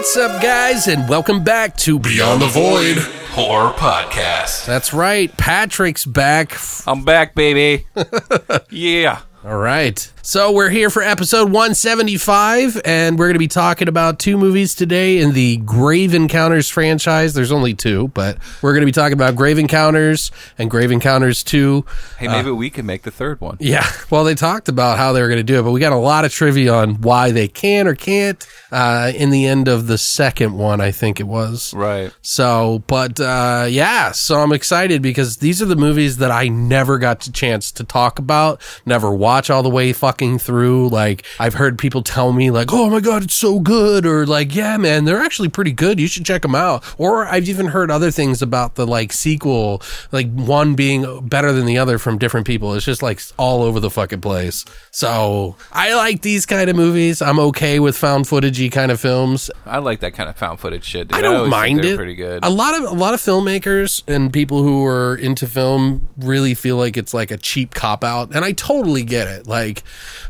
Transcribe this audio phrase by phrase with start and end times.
[0.00, 2.96] What's up, guys, and welcome back to Beyond the Void.
[3.32, 4.64] Horror Podcast.
[4.64, 6.56] That's right, Patrick's back.
[6.86, 7.86] I'm back, baby.
[8.70, 9.20] yeah.
[9.42, 10.12] All right.
[10.20, 14.74] So we're here for episode 175, and we're going to be talking about two movies
[14.74, 17.32] today in the Grave Encounters franchise.
[17.32, 21.42] There's only two, but we're going to be talking about Grave Encounters and Grave Encounters
[21.42, 21.86] 2.
[22.18, 23.56] Hey, maybe we can make the third one.
[23.60, 25.92] Yeah, well, they talked about how they were going to do it, but we got
[25.92, 29.86] a lot of trivia on why they can or can't uh, in the end of
[29.86, 31.72] the second one, I think it was.
[31.72, 32.12] Right.
[32.20, 36.98] So, but uh, yeah, so I'm excited because these are the movies that I never
[36.98, 40.88] got the chance to talk about, never watch all the way fucking through.
[40.88, 44.56] Like, I've heard people tell me, like, oh my God, it's so good, or like,
[44.56, 46.00] yeah, man, they're actually pretty good.
[46.00, 46.82] You should check them out.
[46.98, 51.64] Or I've even heard other things about the like sequel, like one being better than
[51.64, 52.74] the other from different people.
[52.74, 54.64] It's just like all over the fucking place.
[54.90, 57.22] So, I like these kind of movies.
[57.22, 59.48] I'm okay with found footagey kind of films.
[59.64, 61.06] I like that kind of found footage shit.
[61.06, 61.18] Dude.
[61.18, 61.96] I don't think mind it.
[61.96, 62.44] Pretty good.
[62.44, 66.76] A lot of a lot of filmmakers and people who are into film really feel
[66.76, 69.46] like it's like a cheap cop out, and I totally get it.
[69.46, 69.82] Like,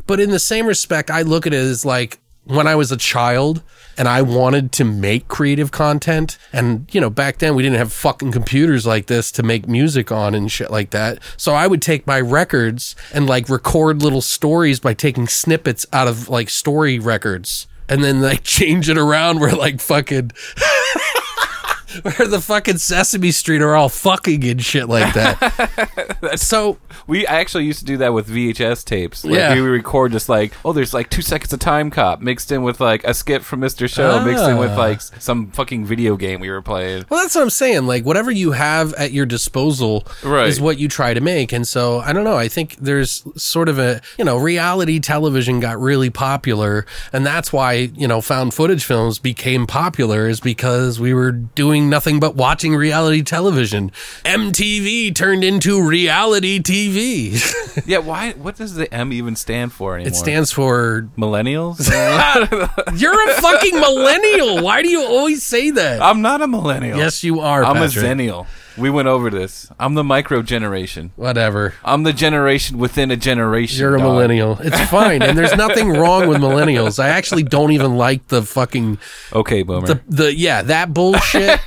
[0.07, 2.97] but in the same respect, I look at it as like when I was a
[2.97, 3.61] child
[3.97, 7.91] and I wanted to make creative content, and you know, back then we didn't have
[7.93, 11.19] fucking computers like this to make music on and shit like that.
[11.37, 16.07] So I would take my records and like record little stories by taking snippets out
[16.07, 20.31] of like story records and then like change it around where like fucking
[22.03, 26.33] where the fucking Sesame Street are all fucking and shit like that.
[26.35, 29.23] so we I actually used to do that with VHS tapes.
[29.25, 29.53] Like, Yeah.
[29.53, 32.79] We record just like, oh, there's like two seconds of Time Cop mixed in with
[32.79, 33.89] like a skit from Mr.
[33.89, 34.77] Show, mixed in with Ah.
[34.77, 37.05] like some fucking video game we were playing.
[37.09, 37.87] Well, that's what I'm saying.
[37.87, 40.47] Like, whatever you have at your disposal Right.
[40.47, 41.51] is what you try to make.
[41.51, 42.37] And so, I don't know.
[42.37, 46.85] I think there's sort of a, you know, reality television got really popular.
[47.13, 51.80] And that's why, you know, found footage films became popular, is because we were doing
[51.89, 53.91] nothing but watching reality television.
[54.23, 57.85] MTV turned into reality TV.
[57.85, 58.31] yeah, why?
[58.33, 60.07] What does the M even stand for anymore?
[60.09, 61.89] it stands for, millennials.
[62.99, 64.63] you're a fucking millennial.
[64.63, 66.01] Why do you always say that?
[66.01, 66.97] I'm not a millennial.
[66.97, 67.63] yes, you are.
[67.63, 68.03] I'm Patrick.
[68.03, 68.47] a Xennial.
[68.81, 69.69] We went over this.
[69.79, 71.11] I'm the micro generation.
[71.15, 71.75] Whatever.
[71.83, 73.79] I'm the generation within a generation.
[73.79, 74.07] You're a dog.
[74.13, 74.57] millennial.
[74.59, 77.01] It's fine, and there's nothing wrong with millennials.
[77.01, 78.97] I actually don't even like the fucking
[79.33, 79.87] Okay, boomer.
[79.87, 81.59] the the yeah that bullshit.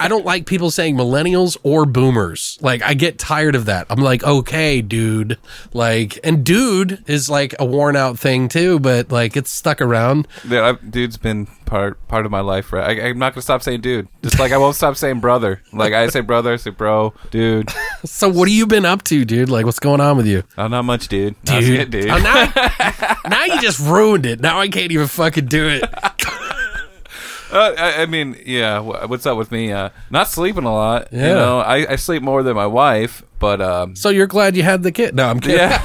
[0.00, 2.58] I don't like people saying millennials or boomers.
[2.60, 3.86] Like I get tired of that.
[3.90, 5.38] I'm like, okay, dude.
[5.72, 10.28] Like, and dude is like a worn out thing too, but like it's stuck around.
[10.42, 12.72] Dude, I've- dude's been part part of my life.
[12.72, 12.98] Right?
[13.00, 14.08] I, I'm not gonna stop saying dude.
[14.22, 15.62] Just like I won't stop saying brother.
[15.72, 17.70] Like I say brother, I say bro, dude.
[18.04, 19.50] So what have you been up to, dude?
[19.50, 21.34] Like, what's going on with you, Oh, not much, dude.
[21.46, 22.08] Not shit, dude.
[22.08, 24.40] Oh, now, now you just ruined it.
[24.40, 25.84] Now I can't even fucking do it.
[27.52, 28.78] Uh, I, I mean, yeah.
[28.80, 29.72] What's up with me?
[29.72, 31.08] Uh, not sleeping a lot.
[31.12, 31.28] Yeah.
[31.28, 34.62] You know, I, I sleep more than my wife, but um, So you're glad you
[34.62, 35.14] had the kid?
[35.14, 35.58] No, I'm kidding.
[35.58, 35.80] yeah.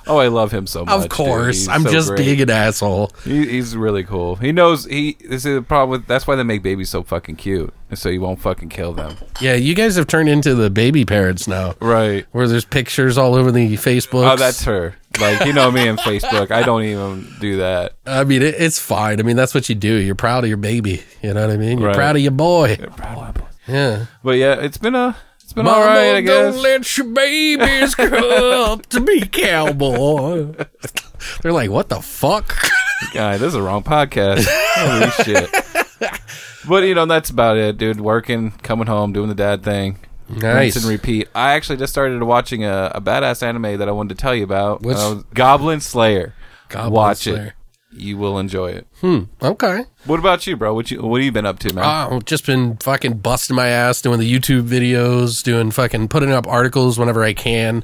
[0.06, 1.04] oh, I love him so much.
[1.04, 2.18] Of course, I'm so just great.
[2.24, 3.12] being an asshole.
[3.24, 4.36] He, he's really cool.
[4.36, 5.16] He knows he.
[5.20, 6.06] This is the problem with.
[6.08, 9.16] That's why they make babies so fucking cute, and so you won't fucking kill them.
[9.40, 12.26] Yeah, you guys have turned into the baby parents now, Right.
[12.32, 14.28] where there's pictures all over the Facebook.
[14.30, 14.96] Oh, that's her.
[15.20, 16.50] Like you know me on Facebook.
[16.50, 17.94] I don't even do that.
[18.06, 19.18] I mean, it, it's fine.
[19.18, 19.94] I mean, that's what you do.
[19.94, 21.02] You're proud of your baby.
[21.22, 21.78] You know what I mean?
[21.78, 21.96] You're Right.
[21.96, 22.78] proud of your boy.
[23.66, 24.06] Yeah.
[24.22, 25.16] But yeah, it's been a.
[25.42, 26.16] It's been all right.
[26.16, 26.54] I guess.
[26.54, 30.52] don't let your babies grow up to be cowboy.
[31.42, 32.54] They're like, what the fuck?
[33.14, 34.46] Guy, this is a wrong podcast.
[34.48, 35.50] Holy shit.
[36.68, 37.98] But you know that's about it, dude.
[37.98, 40.00] Working, coming home, doing the dad thing.
[40.28, 40.74] Nice.
[40.74, 41.28] Rinse and repeat.
[41.34, 44.44] I actually just started watching a, a badass anime that I wanted to tell you
[44.44, 44.82] about.
[44.82, 46.34] Which- Uh, Goblin Slayer.
[46.68, 47.54] Goblin Watch Slayer.
[47.92, 47.98] it.
[47.98, 48.86] you will enjoy it.
[49.42, 49.84] Okay.
[50.04, 50.74] What about you, bro?
[50.74, 51.84] What you what have you been up to, man?
[52.12, 56.46] Oh, just been fucking busting my ass doing the YouTube videos, doing fucking putting up
[56.46, 57.82] articles whenever I can,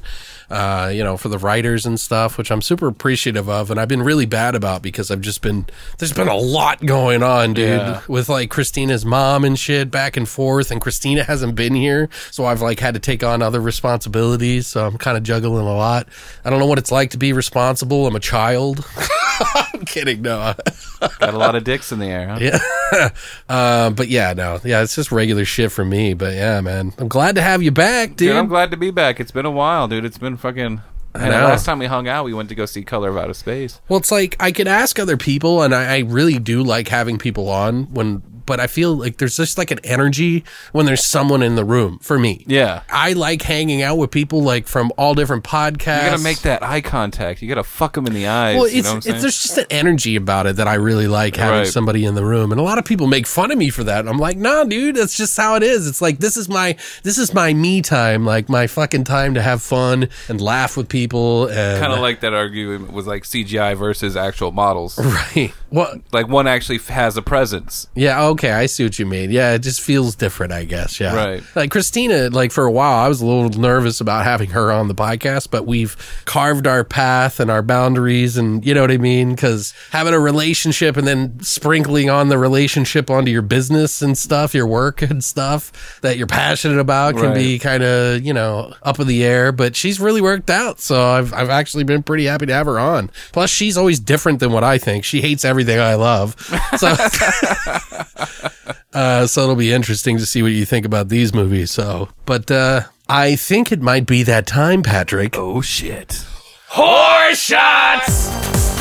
[0.49, 3.71] uh, you know, for the writers and stuff, which I'm super appreciative of.
[3.71, 5.65] And I've been really bad about because I've just been,
[5.97, 8.01] there's been a lot going on, dude, Yeah.
[8.07, 10.71] with like Christina's mom and shit back and forth.
[10.71, 12.09] And Christina hasn't been here.
[12.31, 14.67] So I've like had to take on other responsibilities.
[14.67, 16.07] So I'm kind of juggling a lot.
[16.43, 18.07] I don't know what it's like to be responsible.
[18.07, 18.85] I'm a child.
[19.55, 20.21] I'm kidding.
[20.21, 20.53] No.
[21.19, 22.37] Got a lot of dicks in the air, huh?
[22.41, 23.09] Yeah.
[23.49, 24.59] uh, but yeah, no.
[24.63, 26.13] Yeah, it's just regular shit for me.
[26.13, 26.93] But yeah, man.
[26.97, 28.17] I'm glad to have you back, dude.
[28.29, 29.19] Dude, I'm glad to be back.
[29.19, 30.05] It's been a while, dude.
[30.05, 30.81] It's been fucking.
[31.13, 31.45] The know.
[31.45, 33.79] last time we hung out, we went to go see Color of Outer Space.
[33.87, 37.17] well, it's like I could ask other people, and I, I really do like having
[37.17, 38.34] people on when.
[38.45, 41.99] But I feel like there's just like an energy when there's someone in the room
[41.99, 42.43] for me.
[42.47, 42.83] Yeah.
[42.91, 46.03] I like hanging out with people like from all different podcasts.
[46.03, 47.41] You gotta make that eye contact.
[47.41, 48.57] You gotta fuck them in the eyes.
[48.57, 51.35] Well, you it's, know it's there's just an energy about it that I really like
[51.35, 51.67] having Right.
[51.67, 54.07] somebody in the room, and a lot of people make fun of me for that.
[54.07, 55.87] I'm like, nah, dude, that's just how it is.
[55.87, 59.41] It's like this is my this is my me time, like my fucking time to
[59.41, 63.75] have fun and laugh with people, and kind of like that argument was like CGI
[63.77, 64.99] versus actual models.
[65.35, 65.53] right.
[65.75, 65.99] What?
[66.13, 67.87] like one actually has a presence.
[67.93, 69.29] Yeah, okay, I see what you mean.
[69.29, 70.99] Yeah, it just feels different, I guess.
[70.99, 71.43] Yeah, Right.
[71.53, 74.87] Like Christina, like for a while, I was a little nervous about having her on
[74.87, 78.97] the podcast, but we've carved our path and our boundaries, and you know what I
[78.97, 79.35] mean.
[79.35, 84.53] Because having a relationship and then sprinkling on the relationship onto your business and stuff,
[84.53, 88.99] your work and stuff that you're passionate about can be kind of you know up
[89.01, 89.51] in the air.
[89.51, 92.79] But she's really worked out, so I've I've actually been pretty happy to have her
[92.79, 93.11] on.
[93.33, 95.03] Plus, she's always different than what I think.
[95.03, 96.35] She hates everything I love,
[96.77, 96.95] so.
[98.95, 101.69] Uh, so it'll be interesting to see what you think about these movies.
[101.69, 105.37] So, but uh, I think it might be that time, Patrick.
[105.37, 106.25] Oh shit!
[106.69, 108.74] Horse shots!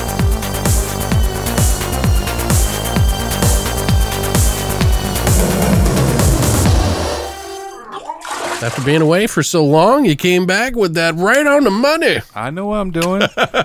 [8.64, 12.20] After being away for so long, you came back with that right on the money.
[12.34, 13.20] I know what I'm doing.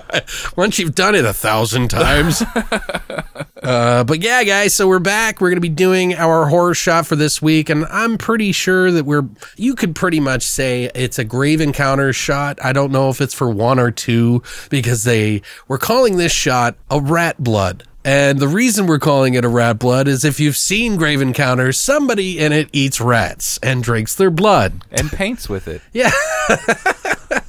[0.58, 2.42] Once you've done it a thousand times.
[3.62, 5.40] uh, but yeah, guys, so we're back.
[5.40, 8.92] We're going to be doing our horror shot for this week, and I'm pretty sure
[8.92, 9.26] that we're.
[9.56, 12.58] You could pretty much say it's a grave encounter shot.
[12.62, 16.76] I don't know if it's for one or two because they we're calling this shot
[16.90, 17.84] a rat blood.
[18.04, 21.78] And the reason we're calling it a rat blood is if you've seen Grave Encounters,
[21.78, 24.82] somebody in it eats rats and drinks their blood.
[24.90, 25.82] and paints with it.
[25.92, 26.10] Yeah.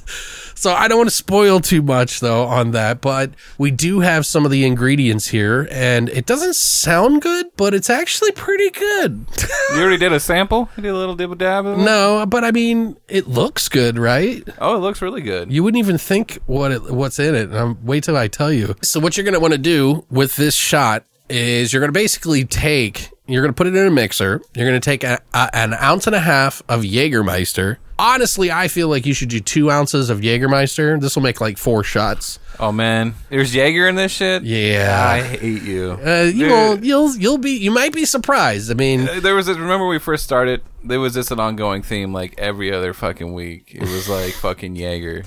[0.62, 4.24] so I don't want to spoil too much though on that, but we do have
[4.24, 9.26] some of the ingredients here and it doesn't sound good, but it's actually pretty good.
[9.74, 10.68] You already did a sample.
[10.76, 11.66] You did a little dibble dab.
[11.66, 11.82] of it?
[11.82, 14.48] no, but I mean, it looks good, right?
[14.58, 15.50] Oh, it looks really good.
[15.50, 17.52] You wouldn't even think what it, what's in it.
[17.52, 18.76] Um, wait till I tell you.
[18.82, 21.98] So what you're going to want to do with this shot is you're going to
[21.98, 24.40] basically take, you're going to put it in a mixer.
[24.54, 27.78] You're going to take a, a, an ounce and a half of Jägermeister.
[28.02, 31.00] Honestly, I feel like you should do two ounces of Jägermeister.
[31.00, 32.40] This will make like four shots.
[32.58, 34.42] Oh man, there's Jaeger in this shit.
[34.42, 35.08] Yeah.
[35.08, 35.92] I hate you.
[36.04, 38.72] Uh, you will, you'll, you'll be, you might be surprised.
[38.72, 40.62] I mean, There was a, remember when we first started.
[40.82, 43.72] There was just an ongoing theme like every other fucking week.
[43.72, 45.22] It was like fucking Jaeger.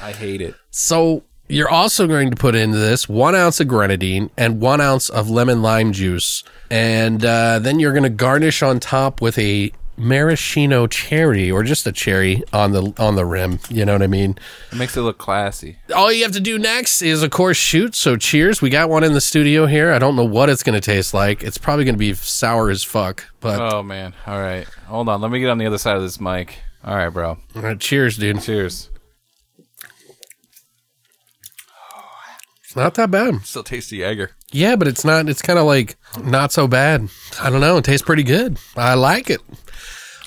[0.00, 0.54] I hate it.
[0.70, 5.08] So you're also going to put into this one ounce of grenadine and one ounce
[5.08, 9.72] of lemon lime juice, and uh, then you're going to garnish on top with a
[10.00, 13.60] maraschino cherry or just a cherry on the on the rim.
[13.68, 14.36] You know what I mean?
[14.72, 15.78] It makes it look classy.
[15.94, 17.94] All you have to do next is, of course, shoot.
[17.94, 18.60] So cheers.
[18.62, 19.92] We got one in the studio here.
[19.92, 21.42] I don't know what it's going to taste like.
[21.42, 23.26] It's probably going to be sour as fuck.
[23.40, 24.14] But Oh man.
[24.26, 24.66] All right.
[24.86, 25.20] Hold on.
[25.20, 26.58] Let me get on the other side of this mic.
[26.82, 27.36] All right, bro.
[27.54, 28.40] all right, cheers, dude.
[28.40, 28.88] Cheers.
[32.64, 33.44] It's not that bad.
[33.44, 34.30] Still tasty Jaeger.
[34.52, 35.28] Yeah, but it's not.
[35.28, 37.08] It's kind of like not so bad.
[37.40, 37.78] I don't know.
[37.78, 38.58] It tastes pretty good.
[38.76, 39.40] I like it.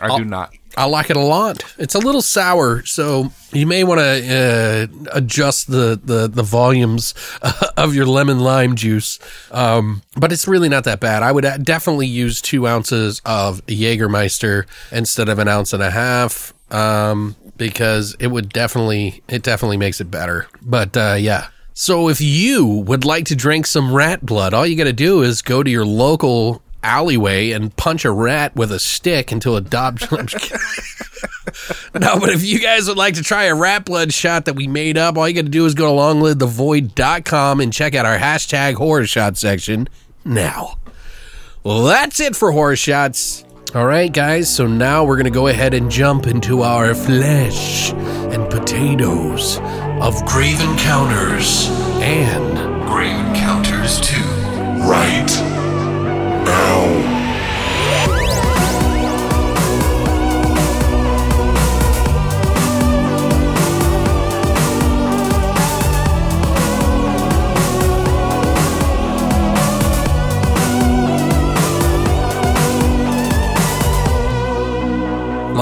[0.03, 0.53] I do not.
[0.75, 1.63] I like it a lot.
[1.77, 7.13] It's a little sour, so you may want to uh, adjust the, the, the volumes
[7.77, 9.19] of your lemon lime juice.
[9.51, 11.21] Um, but it's really not that bad.
[11.21, 15.91] I would uh, definitely use two ounces of Jägermeister instead of an ounce and a
[15.91, 20.47] half um, because it would definitely it definitely makes it better.
[20.61, 21.47] But uh, yeah.
[21.75, 25.21] So if you would like to drink some rat blood, all you got to do
[25.23, 29.69] is go to your local alleyway and punch a rat with a stick until it
[29.69, 30.07] dobs.
[31.93, 34.67] No, but if you guys would like to try a rat blood shot that we
[34.67, 38.17] made up, all you got to do is go to longlivethevoid.com and check out our
[38.17, 39.87] hashtag horror shot section
[40.25, 40.79] now.
[41.63, 43.45] Well, that's it for horror shots.
[43.75, 47.93] All right, guys, so now we're going to go ahead and jump into our flesh
[47.93, 49.59] and potatoes
[50.01, 51.67] of Grave Encounters
[52.01, 53.53] and Grave Encounters.
[53.83, 54.15] Fighters 2.
[54.87, 55.52] Right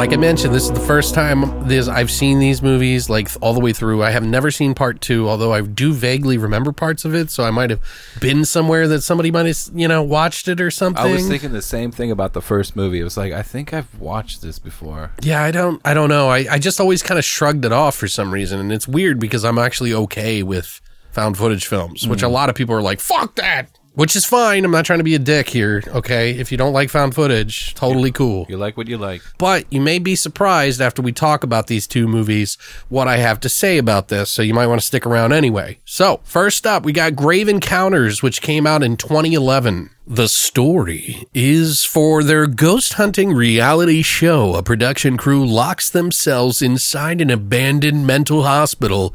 [0.02, 3.54] Like I mentioned, this is the first time this I've seen these movies like all
[3.54, 4.02] the way through.
[4.02, 7.30] I have never seen part two, although I do vaguely remember parts of it.
[7.30, 7.80] So I might have
[8.20, 11.06] been somewhere that somebody might have you know watched it or something.
[11.06, 13.00] I was thinking the same thing about the first movie.
[13.00, 15.12] It was like I think I've watched this before.
[15.22, 16.30] Yeah, I don't I don't know.
[16.30, 18.60] I, I just always kind of shrugged it off for some reason.
[18.60, 20.82] And it's weird because I'm actually okay with
[21.12, 22.26] found footage films, which mm.
[22.26, 23.78] a lot of people are like, fuck that.
[23.94, 24.64] Which is fine.
[24.64, 26.32] I'm not trying to be a dick here, okay?
[26.32, 28.46] If you don't like found footage, totally cool.
[28.48, 29.22] You like what you like.
[29.38, 32.58] But you may be surprised after we talk about these two movies
[32.88, 35.80] what I have to say about this, so you might want to stick around anyway.
[35.84, 39.90] So, first up, we got Grave Encounters, which came out in 2011.
[40.08, 44.56] The story is for their ghost hunting reality show.
[44.56, 49.14] A production crew locks themselves inside an abandoned mental hospital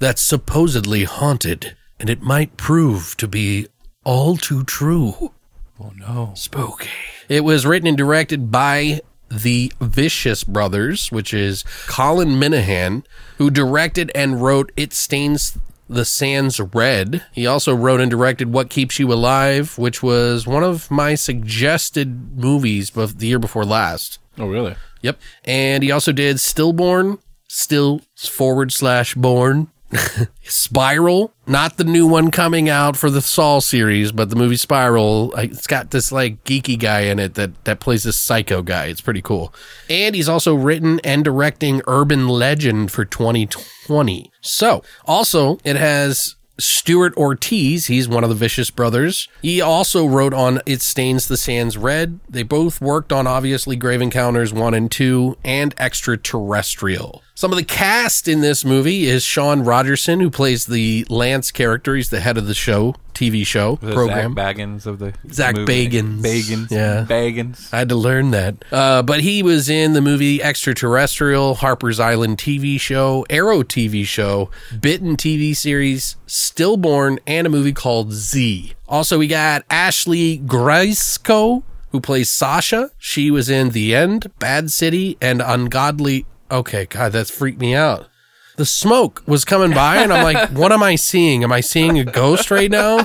[0.00, 3.68] that's supposedly haunted, and it might prove to be
[4.06, 5.32] all too true.
[5.80, 6.32] Oh no.
[6.36, 6.88] Spooky.
[7.28, 13.04] It was written and directed by the Vicious Brothers, which is Colin Minahan,
[13.38, 15.58] who directed and wrote It Stains
[15.88, 17.24] the Sands Red.
[17.32, 22.38] He also wrote and directed What Keeps You Alive, which was one of my suggested
[22.38, 24.20] movies of the year before last.
[24.38, 24.76] Oh really?
[25.02, 25.20] Yep.
[25.44, 29.68] And he also did Stillborn, still forward slash born.
[30.42, 35.32] Spiral, not the new one coming out for the Saw series, but the movie Spiral.
[35.36, 38.86] Uh, it's got this like geeky guy in it that that plays this psycho guy.
[38.86, 39.54] It's pretty cool.
[39.88, 44.30] And he's also written and directing Urban Legend for 2020.
[44.40, 49.28] So, also it has Stuart Ortiz, he's one of the Vicious brothers.
[49.42, 52.20] He also wrote on It Stains the Sands Red.
[52.28, 57.22] They both worked on obviously Grave Encounters 1 and 2 and Extraterrestrial.
[57.38, 61.94] Some of the cast in this movie is Sean Rogerson, who plays the Lance character.
[61.94, 64.34] He's the head of the show, TV show The program.
[64.34, 65.86] Zach Baggins of the Zach movie.
[65.86, 66.22] Bagans.
[66.22, 66.70] Bagans.
[66.70, 67.04] Yeah.
[67.06, 67.68] Bagans.
[67.74, 68.64] I had to learn that.
[68.72, 74.50] Uh, but he was in the movie Extraterrestrial, Harper's Island TV show, Arrow TV show,
[74.80, 78.72] Bitten TV series, Stillborn, and a movie called Z.
[78.88, 82.92] Also, we got Ashleigh Gryzko, who plays Sasha.
[82.96, 86.24] She was in The End, Bad City, and Ungodly.
[86.50, 88.08] Okay, God, that's freaked me out.
[88.56, 91.42] The smoke was coming by, and I'm like, what am I seeing?
[91.44, 93.04] Am I seeing a ghost right now?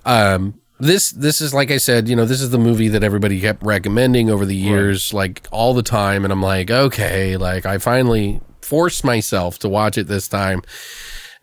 [0.06, 3.40] um, this this is like I said, you know, this is the movie that everybody
[3.40, 7.78] kept recommending over the years, like all the time, and I'm like, okay, like I
[7.78, 10.62] finally forced myself to watch it this time.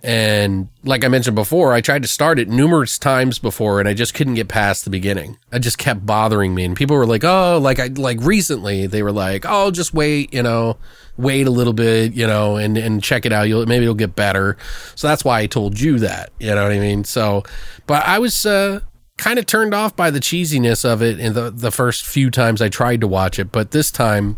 [0.05, 3.95] And like I mentioned before, I tried to start it numerous times before and I
[3.95, 5.39] just couldn't get past the beginning.
[5.51, 6.67] It just kept bothering me.
[6.67, 10.35] And people were like, oh, like I, like recently they were like, oh, just wait,
[10.35, 10.77] you know,
[11.17, 13.45] wait a little bit, you know, and, and check it out.
[13.45, 14.59] You'll, maybe it'll get better.
[14.95, 17.05] So that's why I told you that, you know what I mean?
[17.05, 17.43] So,
[17.87, 18.81] but I was, uh,
[19.17, 22.61] kind of turned off by the cheesiness of it in the, the first few times
[22.61, 23.51] I tried to watch it.
[23.51, 24.37] But this time,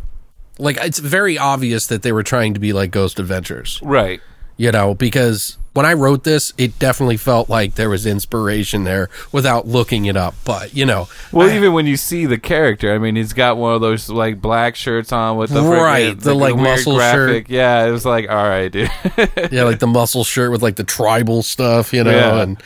[0.60, 4.20] like, it's very obvious that they were trying to be like Ghost Adventures Right.
[4.56, 9.10] You know, because when I wrote this, it definitely felt like there was inspiration there
[9.30, 10.34] without looking it up.
[10.44, 13.74] But, you know, Well, even when you see the character, I mean, he's got one
[13.74, 17.50] of those like black shirts on with the Right, the, like, muscle graphic.
[17.50, 18.90] Yeah, it was like, all right, dude.
[19.52, 22.40] yeah, like the muscle shirt with like the tribal stuff, you know, Yeah.
[22.42, 22.62] and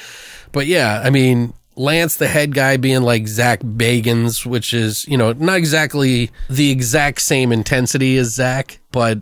[0.53, 5.17] but yeah, I mean, Lance, the head guy, being like Zach Bagans, which is you
[5.17, 9.19] know not exactly the exact same intensity as Zach, but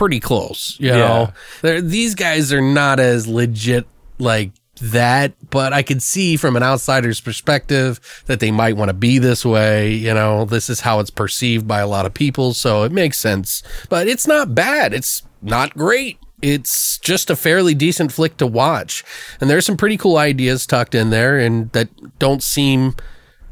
[0.00, 0.76] pretty close.
[0.80, 0.96] You Yeah.
[0.96, 3.86] know, They're, these guys are not as legit
[4.18, 8.94] like that, but I could see from an outsider's perspective that they might want to
[8.94, 9.92] be this way.
[9.92, 13.18] You know, this is how it's perceived by a lot of people, so it makes
[13.18, 13.62] sense.
[13.90, 14.94] But it's not bad.
[14.94, 16.18] It's not great.
[16.40, 19.04] It's just a fairly decent flick to watch.
[19.38, 22.94] And there's some pretty cool ideas tucked in there and that don't seem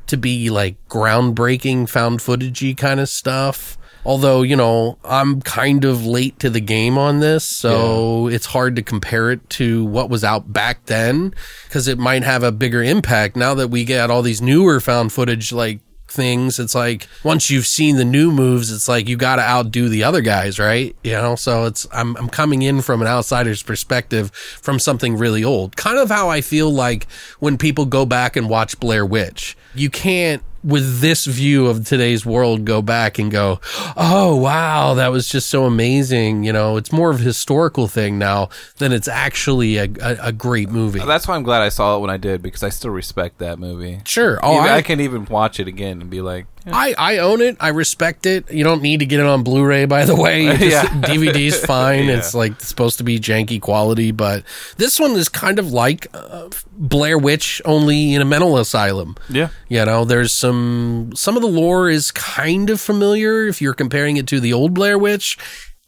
[0.06, 3.76] to be like groundbreaking found footagey kind of stuff.
[4.08, 8.74] Although, you know, I'm kind of late to the game on this, so it's hard
[8.76, 12.82] to compare it to what was out back then because it might have a bigger
[12.82, 16.58] impact now that we get all these newer found footage like things.
[16.58, 20.04] It's like once you've seen the new moves, it's like you got to outdo the
[20.04, 20.96] other guys, right?
[21.04, 25.44] You know, so it's I'm I'm coming in from an outsider's perspective from something really
[25.44, 25.76] old.
[25.76, 27.06] Kind of how I feel like
[27.40, 29.54] when people go back and watch Blair Witch.
[29.74, 33.60] You can't with this view of today's world go back and go,
[33.96, 38.18] "Oh, wow, that was just so amazing." You know, it's more of a historical thing
[38.18, 40.98] now than it's actually a a, a great movie.
[41.00, 43.58] That's why I'm glad I saw it when I did because I still respect that
[43.58, 44.00] movie.
[44.04, 44.38] Sure.
[44.42, 47.56] Oh, I- I, can even watch it again and be like, I, I own it.
[47.60, 48.50] I respect it.
[48.52, 50.44] You don't need to get it on Blu-ray, by the way.
[50.56, 50.84] Just- Yeah.
[51.02, 52.08] DVD's fine.
[52.08, 54.44] It's like supposed to be janky quality, but
[54.76, 59.16] this one is kind of like uh, Blair Witch, only in a mental asylum.
[59.28, 63.74] yeah, You know, there's some some of the lore is kind of familiar if you're
[63.74, 65.36] comparing it to the old Blair Witch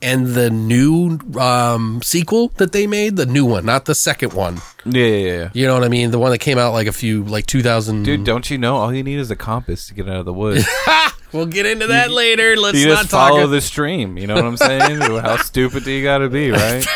[0.02, 4.60] and the new um, sequel that they made, the new one, not the second one.
[4.84, 5.50] yeah, yeah, yeah.
[5.52, 6.10] You know what I mean?
[6.10, 8.02] The one that came out like a few like 2000.
[8.02, 10.32] Dude, don't you know all you need is a compass to get out of the
[10.32, 10.66] woods?
[11.32, 12.56] we'll get into that later.
[12.56, 13.30] Let's you not just talk.
[13.30, 14.16] follow the stream.
[14.16, 15.00] You know what I'm saying?
[15.00, 16.86] How stupid do you got to be, right?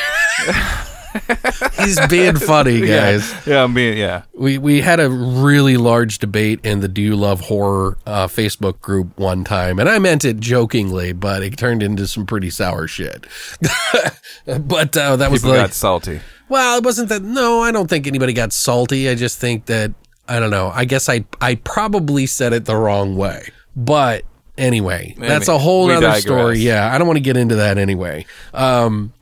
[1.78, 3.30] He's being funny, guys.
[3.32, 4.22] Yeah, yeah, I'm being yeah.
[4.34, 8.80] We we had a really large debate in the Do You Love Horror uh, Facebook
[8.80, 12.86] group one time, and I meant it jokingly, but it turned into some pretty sour
[12.88, 13.26] shit.
[14.46, 16.20] but uh, that was People like, got salty.
[16.48, 17.22] well, it wasn't that.
[17.22, 19.08] No, I don't think anybody got salty.
[19.08, 19.92] I just think that
[20.28, 20.70] I don't know.
[20.74, 23.50] I guess I I probably said it the wrong way.
[23.76, 24.24] But
[24.56, 26.22] anyway, that's a whole we other digress.
[26.22, 26.58] story.
[26.58, 28.26] Yeah, I don't want to get into that anyway.
[28.52, 29.12] Um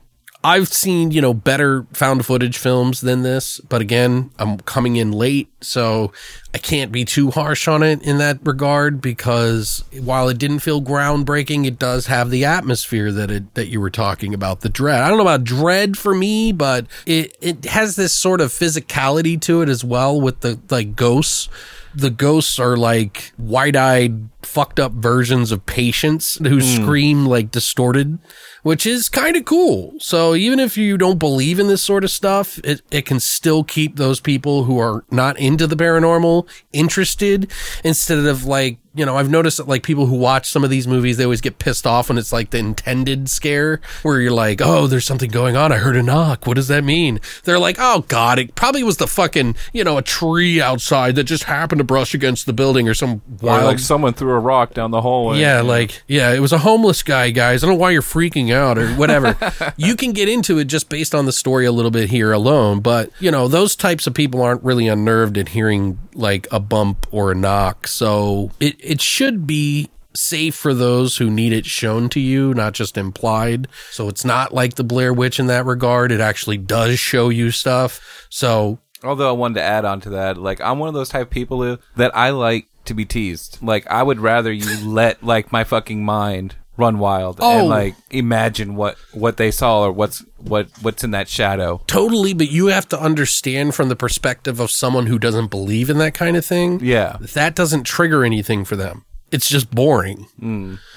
[0.44, 5.12] I've seen, you know, better found footage films than this, but again, I'm coming in
[5.12, 6.12] late, so
[6.52, 10.82] I can't be too harsh on it in that regard because while it didn't feel
[10.82, 15.00] groundbreaking, it does have the atmosphere that it that you were talking about, the dread.
[15.00, 19.40] I don't know about dread for me, but it it has this sort of physicality
[19.42, 21.48] to it as well with the like ghosts
[21.94, 26.60] the ghosts are like wide-eyed fucked up versions of patients who hmm.
[26.60, 28.18] scream like distorted
[28.62, 29.94] which is kind of cool.
[29.98, 33.64] So even if you don't believe in this sort of stuff it, it can still
[33.64, 37.50] keep those people who are not into the paranormal interested
[37.84, 40.86] instead of like you know i've noticed that like people who watch some of these
[40.86, 44.60] movies they always get pissed off when it's like the intended scare where you're like
[44.62, 45.72] oh there's something going on.
[45.72, 46.46] I heard a knock.
[46.46, 47.20] What does that mean?
[47.44, 51.24] They're like oh god it probably was the fucking you know a tree outside that
[51.24, 54.40] just happened to brush against the building or some Or wild like someone threw a
[54.40, 55.40] rock down the hallway.
[55.40, 57.62] yeah, like yeah, it was a homeless guy, guys.
[57.62, 59.36] I don't know why you're freaking out or whatever.
[59.76, 62.80] you can get into it just based on the story a little bit here alone,
[62.80, 67.06] but you know, those types of people aren't really unnerved at hearing like a bump
[67.10, 67.86] or a knock.
[67.86, 72.74] So it it should be safe for those who need it shown to you, not
[72.74, 73.68] just implied.
[73.90, 76.12] So it's not like the Blair Witch in that regard.
[76.12, 78.26] It actually does show you stuff.
[78.28, 81.22] So Although I wanted to add on to that, like I'm one of those type
[81.22, 83.58] of people who, that I like to be teased.
[83.62, 87.60] Like I would rather you let like my fucking mind run wild Oh.
[87.60, 91.82] and like imagine what what they saw or what's what what's in that shadow.
[91.86, 95.98] Totally, but you have to understand from the perspective of someone who doesn't believe in
[95.98, 96.80] that kind of thing.
[96.82, 97.18] Yeah.
[97.34, 99.04] That doesn't trigger anything for them.
[99.32, 100.26] It's just boring.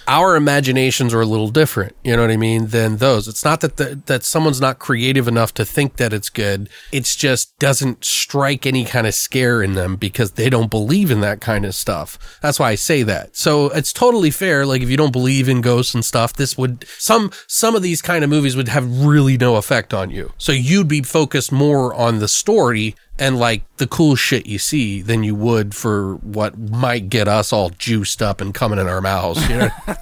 [0.08, 3.28] Our imaginations are a little different, you know what I mean, than those.
[3.28, 6.70] It's not that the, that someone's not creative enough to think that it's good.
[6.92, 11.22] It's just doesn't strike any kind of scare in them because they don't believe in
[11.22, 12.40] that kind of stuff.
[12.42, 13.36] That's why I say that.
[13.36, 14.66] So it's totally fair.
[14.66, 18.02] Like if you don't believe in ghosts and stuff, this would some some of these
[18.02, 20.34] kind of movies would have really no effect on you.
[20.38, 25.02] So you'd be focused more on the story and like the cool shit you see
[25.02, 29.02] than you would for what might get us all juiced up and coming in our
[29.02, 29.48] mouths.
[29.50, 29.70] You know?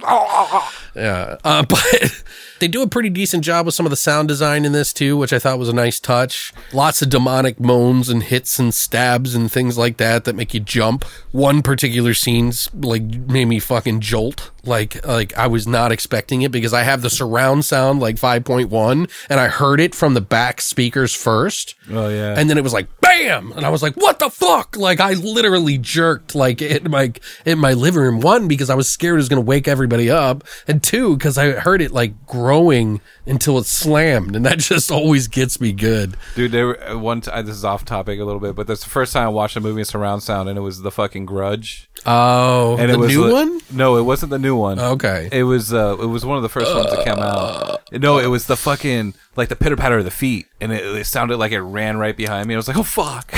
[0.94, 2.24] yeah, uh, but
[2.58, 5.16] they do a pretty decent job with some of the sound design in this too,
[5.16, 6.52] which I thought was a nice touch.
[6.72, 10.60] Lots of demonic moans and hits and stabs and things like that that make you
[10.60, 11.04] jump.
[11.32, 14.50] One particular scene's like made me fucking jolt.
[14.64, 19.10] Like like I was not expecting it because I have the surround sound like 5.1
[19.28, 21.74] and I heard it from the back speakers first.
[21.90, 22.34] Oh yeah.
[22.36, 25.12] And then it was like bam, and I was like, "What the fuck?" Like I
[25.14, 27.12] literally jerked like in my
[27.44, 28.20] in my living room.
[28.20, 31.38] One because I was scared it was going to wake everybody up, and two because
[31.38, 36.16] I heard it like growing until it slammed, and that just always gets me good.
[36.34, 38.90] Dude, there uh, one t- this is off topic a little bit, but that's the
[38.90, 41.89] first time I watched a movie in surround sound, and it was the fucking Grudge.
[42.06, 43.60] Oh, And the it was new one.
[43.70, 44.78] No, it wasn't the new one.
[44.78, 45.28] Okay.
[45.30, 47.82] It was uh, it was one of the first ones that came out.
[47.92, 51.06] No, it was the fucking like the pitter patter of the feet, and it, it
[51.06, 52.54] sounded like it ran right behind me.
[52.54, 53.30] I was like, oh fuck.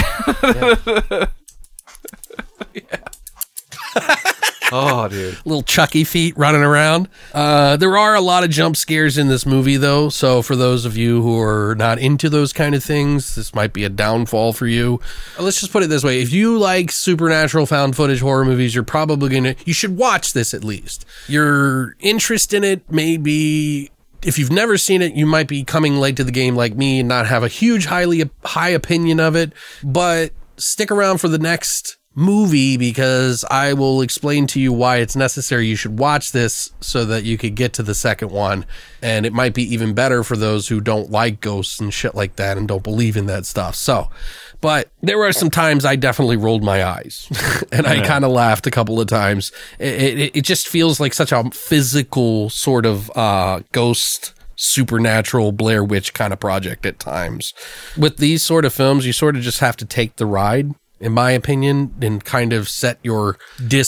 [4.75, 5.39] oh, dude.
[5.45, 7.09] little Chucky feet running around.
[7.35, 10.09] Uh, there are a lot of jump scares in this movie, though.
[10.09, 13.73] So for those of you who are not into those kind of things, this might
[13.73, 15.01] be a downfall for you.
[15.39, 18.75] Uh, Let's just put it this way: if you like supernatural found footage horror movies,
[18.75, 21.05] you're probably gonna you should watch this at least.
[21.29, 23.91] Your interest in it may be.
[24.25, 27.01] If you've never seen it, you might be coming late to the game like me
[27.01, 29.53] and not have a huge, highly high opinion of it.
[29.83, 35.17] But stick around for the next movie because I will explain to you why it's
[35.17, 38.67] necessary you should watch this so that you could get to the second one.
[39.01, 42.37] And it might be even better for those who don't like ghosts and shit like
[42.37, 43.75] that and don't believe in that stuff.
[43.75, 44.11] So,
[44.61, 47.29] but there were some times I definitely rolled my eyes
[47.73, 49.51] and I kind of laughed a couple of times.
[49.79, 55.83] It, it, it just feels like such a physical sort of uh, ghost supernatural Blair
[55.83, 57.53] Witch kind of project at times.
[57.97, 61.13] With these sort of films, you sort of just have to take the ride, in
[61.13, 63.37] my opinion, and kind of set your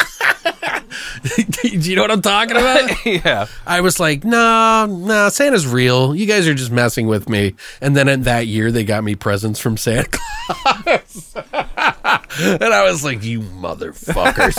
[1.62, 3.06] Do you know what I'm talking about?
[3.06, 3.46] yeah.
[3.66, 6.14] I was like, no, no, Santa's real.
[6.14, 7.54] You guys are just messing with me.
[7.80, 11.34] And then in that year, they got me presents from Santa Claus.
[11.34, 14.58] and I was like, you motherfuckers.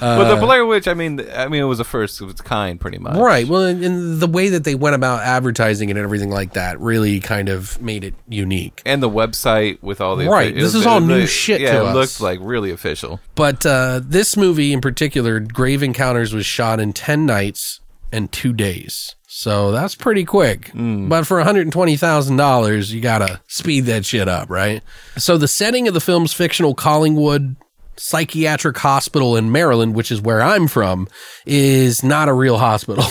[0.00, 2.80] But the Blair Witch, I mean, I mean, it was the first of its kind,
[2.80, 3.16] pretty much.
[3.16, 3.46] Right.
[3.48, 7.20] Well, and, and the way that they went about advertising and everything like that really
[7.20, 8.80] kind of made it unique.
[8.86, 11.60] And the website with all the Right, it this is all it- new it- shit
[11.60, 11.94] Yeah, it us.
[11.94, 13.20] looked like really official.
[13.34, 17.80] But uh, this movie in particular, Grave Encounters, was shot in 10 nights
[18.12, 19.14] and two days.
[19.30, 20.70] So that's pretty quick.
[20.74, 21.38] But for
[22.02, 24.82] $120,000, you got to speed that shit up, right?
[25.16, 27.56] So the setting of the film's fictional Collingwood
[27.98, 31.08] Psychiatric Hospital in Maryland, which is where I'm from,
[31.46, 33.04] is not a real hospital.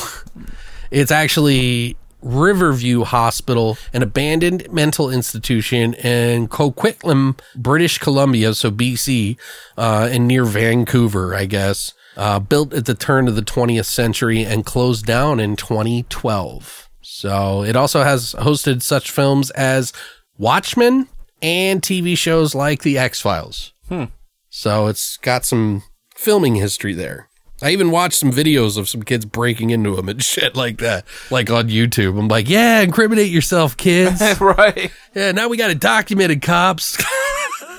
[0.91, 9.37] it's actually Riverview Hospital, an abandoned mental institution in Coquitlam, British Columbia, so BC,
[9.77, 11.93] uh, and near Vancouver, I guess.
[12.15, 16.89] Uh, built at the turn of the 20th century and closed down in 2012.
[17.01, 19.93] So it also has hosted such films as
[20.37, 21.07] Watchmen
[21.41, 23.73] and TV shows like The X Files.
[24.57, 25.83] So it's got some
[26.15, 27.29] filming history there.
[27.61, 31.05] I even watched some videos of some kids breaking into them and shit like that,
[31.29, 32.17] like on YouTube.
[32.17, 34.19] I'm like, yeah, incriminate yourself, kids.
[34.41, 34.91] right.
[35.13, 36.97] yeah, now we got it documented, cops.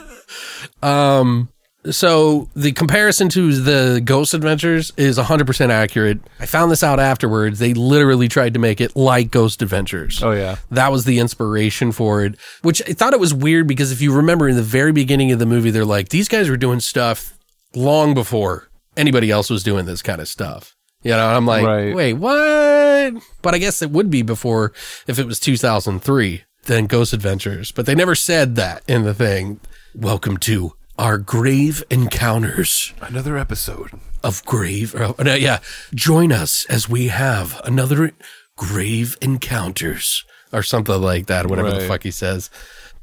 [0.82, 1.48] um,
[1.90, 6.18] so the comparison to the Ghost Adventures is 100% accurate.
[6.40, 7.58] I found this out afterwards.
[7.58, 10.22] They literally tried to make it like Ghost Adventures.
[10.22, 10.56] Oh, yeah.
[10.70, 14.14] That was the inspiration for it, which I thought it was weird because if you
[14.14, 17.36] remember in the very beginning of the movie, they're like, these guys were doing stuff
[17.74, 20.74] long before anybody else was doing this kind of stuff.
[21.02, 21.94] You know, I'm like, Right.
[21.94, 23.22] wait, what?
[23.42, 24.72] But I guess it would be before
[25.06, 27.70] if it was 2003, then Ghost Adventures.
[27.72, 29.60] But they never said that in the thing.
[29.94, 32.92] Welcome to our grave encounters.
[33.00, 33.90] Another episode
[34.22, 34.94] of grave.
[34.94, 35.60] Uh, yeah,
[35.94, 38.12] join us as we have another
[38.56, 41.46] grave encounters or something like that.
[41.46, 42.50] Whatever the fuck he says.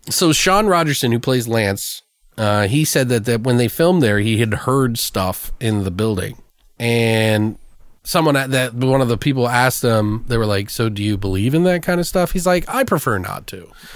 [0.10, 2.03] So Sean Rogerson, who plays Lance,
[2.38, 5.91] uh, he said that, that when they filmed there, he had heard stuff in the
[5.91, 6.38] building,
[6.77, 7.58] and
[8.06, 11.18] someone at that one of the people asked him, they were like, "So do you
[11.18, 13.68] believe in that kind of stuff?" He's like, "I prefer not to."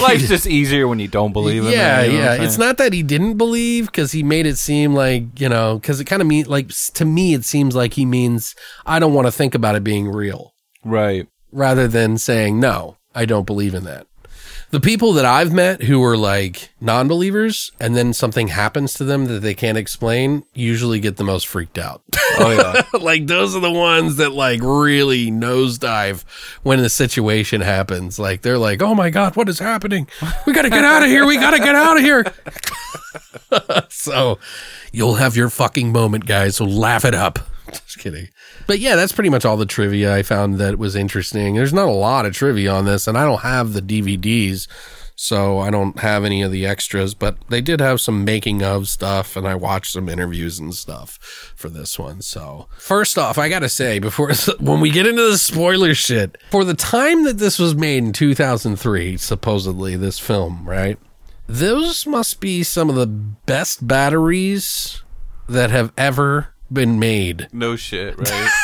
[0.00, 2.42] Life's just easier when you don't believe in yeah, you know yeah.
[2.42, 6.00] It's not that he didn't believe because he made it seem like you know because
[6.00, 8.54] it kind of mean like to me it seems like he means
[8.86, 11.26] I don't want to think about it being real right.
[11.50, 14.06] rather than saying no, I don't believe in that.
[14.70, 19.24] The people that I've met who are like non-believers and then something happens to them
[19.24, 22.02] that they can't explain usually get the most freaked out.
[22.38, 22.98] Oh yeah.
[23.00, 26.24] like those are the ones that like really nosedive
[26.62, 28.18] when the situation happens.
[28.18, 30.06] Like they're like, "Oh my god, what is happening?
[30.46, 31.24] We got to get out of here.
[31.24, 32.24] We got to get out of here."
[33.88, 34.38] so,
[34.92, 36.56] you'll have your fucking moment, guys.
[36.56, 37.38] So laugh it up.
[37.72, 38.28] Just kidding.
[38.66, 41.54] But yeah, that's pretty much all the trivia I found that was interesting.
[41.54, 44.66] There's not a lot of trivia on this, and I don't have the DVDs,
[45.16, 48.88] so I don't have any of the extras, but they did have some making of
[48.88, 51.18] stuff, and I watched some interviews and stuff
[51.56, 52.22] for this one.
[52.22, 56.64] So, first off, I gotta say, before when we get into the spoiler shit, for
[56.64, 60.98] the time that this was made in 2003, supposedly, this film, right?
[61.48, 65.02] Those must be some of the best batteries
[65.48, 67.48] that have ever been made.
[67.52, 68.50] No shit, right?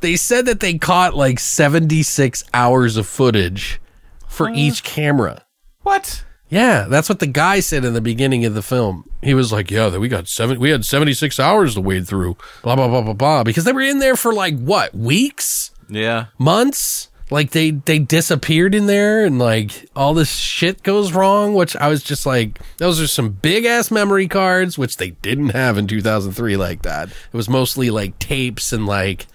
[0.00, 3.78] They said that they caught like 76 hours of footage
[4.26, 5.44] for each camera.
[5.82, 6.24] what?
[6.48, 9.04] Yeah, that's what the guy said in the beginning of the film.
[9.22, 10.58] He was like, "Yeah, that we got seven.
[10.58, 13.44] We had seventy six hours to wade through." Blah blah blah blah blah.
[13.44, 16.26] Because they were in there for like what weeks, Yeah.
[16.38, 17.09] months.
[17.30, 21.54] Like they they disappeared in there, and like all this shit goes wrong.
[21.54, 25.50] Which I was just like, those are some big ass memory cards, which they didn't
[25.50, 27.08] have in two thousand three like that.
[27.08, 29.26] It was mostly like tapes and like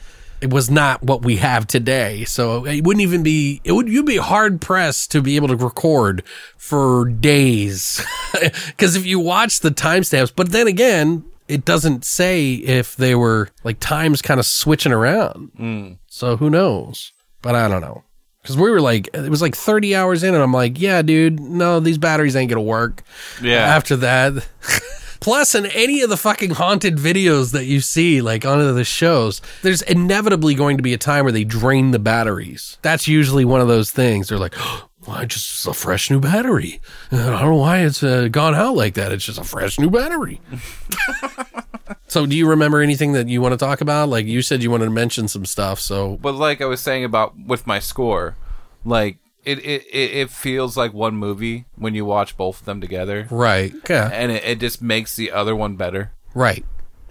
[0.41, 2.25] it was not what we have today.
[2.25, 5.55] So it wouldn't even be it would you'd be hard pressed to be able to
[5.55, 6.23] record
[6.57, 8.05] for days.
[8.77, 13.49] Cuz if you watch the timestamps, but then again, it doesn't say if they were
[13.63, 15.51] like times kind of switching around.
[15.55, 15.93] Hmm.
[16.07, 17.13] So who knows?
[17.45, 18.03] But I don't know.
[18.43, 21.39] Cuz we were like it was like 30 hours in and I'm like, "Yeah, dude,
[21.39, 23.03] no, these batteries ain't going to work."
[23.41, 23.59] Yeah.
[23.59, 24.47] After that,
[25.25, 29.41] Plus, in any of the fucking haunted videos that you see, like on the shows,
[29.63, 32.77] there's inevitably going to be a time where they drain the batteries.
[32.83, 34.27] That's usually one of those things.
[34.27, 36.81] They're like, oh, why just it's a fresh new battery?
[37.11, 39.11] I don't know why it's uh, gone out like that.
[39.11, 40.41] It's just a fresh new battery.
[42.07, 44.09] so, do you remember anything that you want to talk about?
[44.09, 45.79] Like you said, you wanted to mention some stuff.
[45.79, 48.35] So, But like I was saying about with my score,
[48.83, 53.27] like it it, it, feels like one movie when you watch both of them together.
[53.29, 56.11] right, yeah, And it, it just makes the other one better.
[56.33, 56.65] right.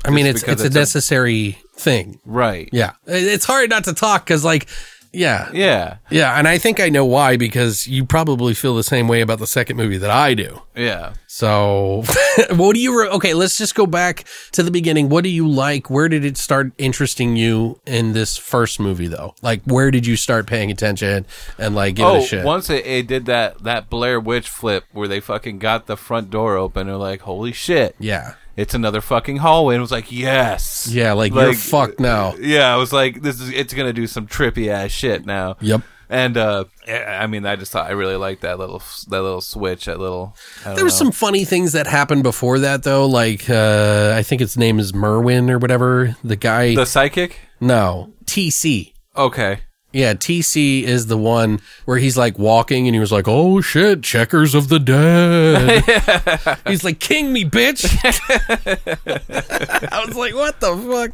[0.07, 2.21] I mean, it's it's a it's a- necessary thing.
[2.27, 2.69] Right.
[2.73, 4.67] Yeah, it's hard not to talk because, like,
[5.15, 5.97] yeah, Yeah.
[6.11, 9.39] Yeah, and I think I know why because you probably feel the same way about
[9.39, 10.63] the second movie that I do.
[10.77, 11.15] Yeah.
[11.27, 12.05] So,
[12.51, 12.99] what do you?
[13.01, 15.09] Re- okay, let's just go back to the beginning.
[15.09, 15.91] What do you like?
[15.91, 19.35] Where did it start interesting you in this first movie, though?
[19.43, 21.27] Like, where did you start paying attention
[21.59, 22.45] and like giving Oh, a shit?
[22.45, 26.31] once it, it did that that Blair Witch flip where they fucking got the front
[26.31, 30.13] door open, they're like, "Holy shit!" yeah, It's another fucking hallway, and it was like,
[30.13, 32.35] "Yes." yeah, like, you're fucked now.
[32.37, 35.83] Yeah, I was like, "This is it's gonna do some trippy ass shit now." Yep.
[36.09, 39.41] And uh, I I mean, I just thought I really liked that little that little
[39.41, 40.37] switch, that little.
[40.65, 43.07] I There was some funny things that happened before that, though.
[43.07, 46.17] Like, uh, I think its name is Merwin or whatever.
[46.23, 47.39] The guy, the psychic.
[47.61, 48.93] no, TC.
[49.17, 49.61] Okay.
[49.95, 54.03] Yeah, TC is the one where he's like walking and he was like, "Oh shit,
[54.03, 57.85] checkers of the dead." he's like, "King me, bitch."
[59.93, 61.13] I was like, "What the fuck?"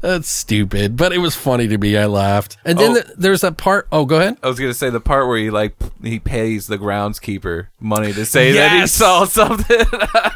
[0.00, 1.96] That's stupid, but it was funny to me.
[1.96, 2.56] I laughed.
[2.64, 2.94] And then Oh.
[2.94, 3.86] th- there's that part.
[3.90, 4.36] Oh, go ahead.
[4.42, 8.24] I was gonna say the part where he like he pays the groundskeeper money to
[8.26, 8.92] say that he Yes!
[8.92, 9.84] saw something.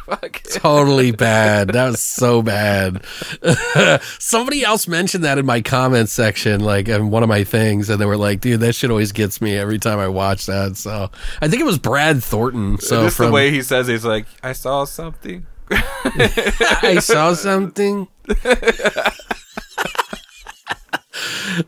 [0.07, 0.43] Fuck.
[0.53, 1.69] Totally bad.
[1.69, 3.03] That was so bad.
[4.19, 8.01] Somebody else mentioned that in my comments section, like in one of my things, and
[8.01, 11.11] they were like, "Dude, that shit always gets me every time I watch that." So
[11.41, 12.79] I think it was Brad Thornton.
[12.79, 17.35] So Just from the way he says, it, he's like, "I saw something." I saw
[17.49, 18.09] something.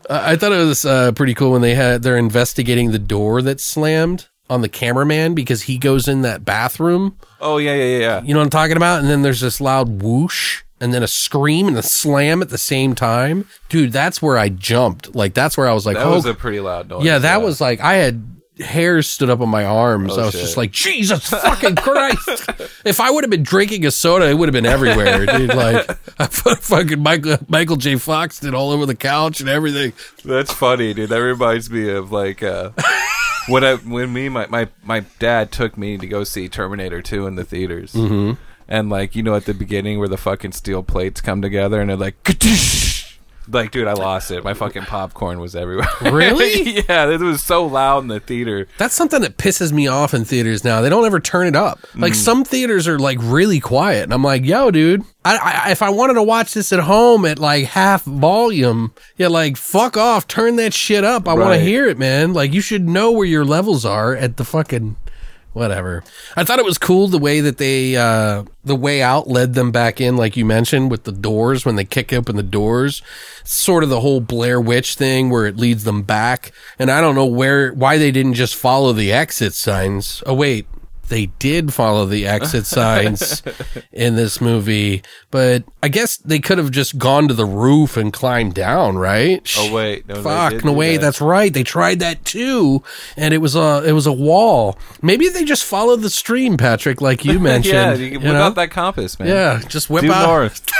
[0.09, 3.59] I thought it was uh, pretty cool when they had they're investigating the door that
[3.59, 7.17] slammed on the cameraman because he goes in that bathroom.
[7.39, 8.21] Oh yeah, yeah, yeah, yeah.
[8.21, 8.99] You know what I'm talking about?
[9.01, 12.57] And then there's this loud whoosh and then a scream and a slam at the
[12.57, 13.47] same time.
[13.69, 15.15] Dude, that's where I jumped.
[15.15, 17.05] Like that's where I was like, That oh, was a pretty loud noise.
[17.05, 18.27] yeah, that was like I had
[18.61, 20.17] hairs stood up on my arms.
[20.17, 20.41] I was shit.
[20.41, 22.49] just like, Jesus fucking Christ!
[22.85, 25.53] if I would have been drinking a soda, it would have been everywhere, dude.
[25.53, 27.95] Like, I put fucking Michael Michael J.
[27.97, 29.93] Fox did all over the couch and everything.
[30.23, 31.09] That's funny, dude.
[31.09, 32.71] That reminds me of like uh,
[33.47, 37.27] when I when me my, my my dad took me to go see Terminator Two
[37.27, 38.41] in the theaters, mm-hmm.
[38.71, 41.89] And like you know at the beginning where the fucking steel plates come together and
[41.89, 42.15] they're like.
[43.49, 44.43] Like, dude, I lost it.
[44.43, 45.89] My fucking popcorn was everywhere.
[46.01, 46.83] Really?
[46.87, 48.67] yeah, it was so loud in the theater.
[48.77, 50.79] That's something that pisses me off in theaters now.
[50.79, 51.79] They don't ever turn it up.
[51.93, 52.01] Mm.
[52.01, 55.81] Like some theaters are like really quiet, and I'm like, "Yo, dude, I, I, if
[55.81, 60.27] I wanted to watch this at home at like half volume, yeah, like fuck off,
[60.27, 61.27] turn that shit up.
[61.27, 62.33] I want to hear it, man.
[62.33, 64.95] Like you should know where your levels are at the fucking
[65.53, 66.03] whatever.
[66.35, 69.71] I thought it was cool the way that they uh the way out led them
[69.71, 73.01] back in like you mentioned with the doors when they kick open the doors.
[73.43, 76.51] Sort of the whole Blair Witch thing where it leads them back.
[76.77, 80.23] And I don't know where why they didn't just follow the exit signs.
[80.25, 80.67] Oh wait,
[81.11, 83.43] they did follow the exit signs
[83.91, 88.11] in this movie, but I guess they could have just gone to the roof and
[88.11, 89.47] climbed down, right?
[89.59, 90.95] Oh wait, no, Fuck, no way.
[90.97, 91.01] that.
[91.01, 91.53] That's right.
[91.53, 92.81] They tried that too,
[93.17, 94.79] and it was a it was a wall.
[95.01, 97.73] Maybe they just followed the stream, Patrick, like you mentioned.
[97.75, 98.43] yeah, you can you whip know?
[98.43, 99.27] out that compass, man.
[99.27, 100.25] Yeah, just whip Due out.
[100.27, 100.65] north.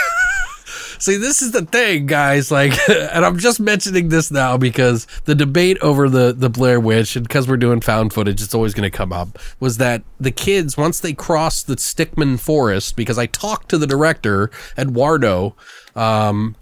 [1.02, 2.52] See, this is the thing, guys.
[2.52, 7.16] Like, and I'm just mentioning this now because the debate over the the Blair Witch,
[7.16, 9.40] and because we're doing found footage, it's always going to come up.
[9.60, 12.96] Was that the kids once they crossed the Stickman Forest?
[12.96, 15.56] Because I talked to the director Eduardo.
[15.96, 16.56] Um,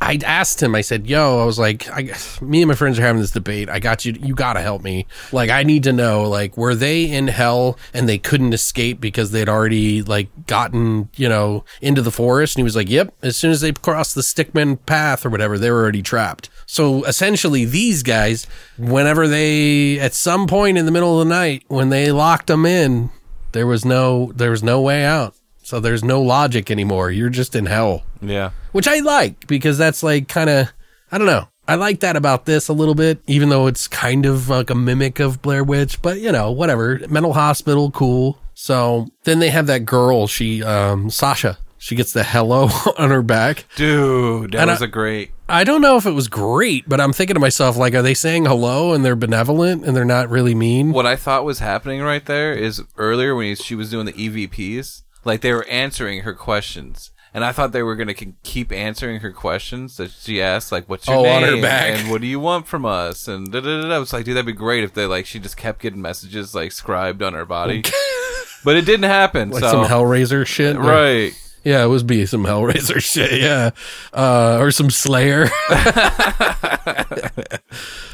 [0.00, 0.74] I asked him.
[0.74, 3.68] I said, "Yo," I was like, I, "Me and my friends are having this debate.
[3.68, 4.12] I got you.
[4.20, 5.06] You got to help me.
[5.32, 6.28] Like, I need to know.
[6.28, 11.28] Like, were they in hell and they couldn't escape because they'd already like gotten you
[11.28, 13.14] know into the forest?" And he was like, "Yep.
[13.22, 17.04] As soon as they crossed the Stickman path or whatever, they were already trapped." So
[17.04, 18.46] essentially, these guys,
[18.78, 22.66] whenever they at some point in the middle of the night when they locked them
[22.66, 23.10] in,
[23.52, 25.34] there was no there was no way out.
[25.72, 27.10] So there's no logic anymore.
[27.10, 28.50] You're just in hell Yeah.
[28.72, 30.70] which I like because that's like kind of
[31.10, 31.48] I don't know.
[31.66, 34.74] I like that about this a little bit, even though it's kind of like a
[34.74, 36.02] mimic of Blair Witch.
[36.02, 37.00] But you know, whatever.
[37.08, 38.38] Mental hospital, cool.
[38.52, 40.26] So then they have that girl.
[40.26, 41.56] She, um, Sasha.
[41.78, 42.68] She gets the hello
[42.98, 43.64] on her back.
[43.76, 45.30] Dude, that And was I- a great.
[45.48, 48.14] I don't know if it was great, but I'm thinking to myself, like, are they
[48.14, 50.92] saying hello and they're benevolent and they're not really mean?
[50.92, 54.12] What I thought was happening right there is earlier when he, she was doing the
[54.14, 57.10] EVPs, like they were answering her questions.
[57.34, 60.86] And I thought they were going to keep answering her questions that she asked, like,
[60.86, 61.98] "What's your Oh, on name?" her back.
[61.98, 63.88] and "What do you want from us?" And da da da.
[63.88, 63.94] da.
[63.96, 66.54] I was like, "Dude, that'd be great if they like she just kept getting messages
[66.54, 67.82] like scribed on her body."
[68.64, 69.48] but it didn't happen.
[69.50, 71.32] Like so some Hellraiser shit, right.
[71.64, 73.40] Yeah, it was be some Hellraiser shit.
[73.40, 73.70] Yeah,
[74.12, 75.46] uh, or some Slayer.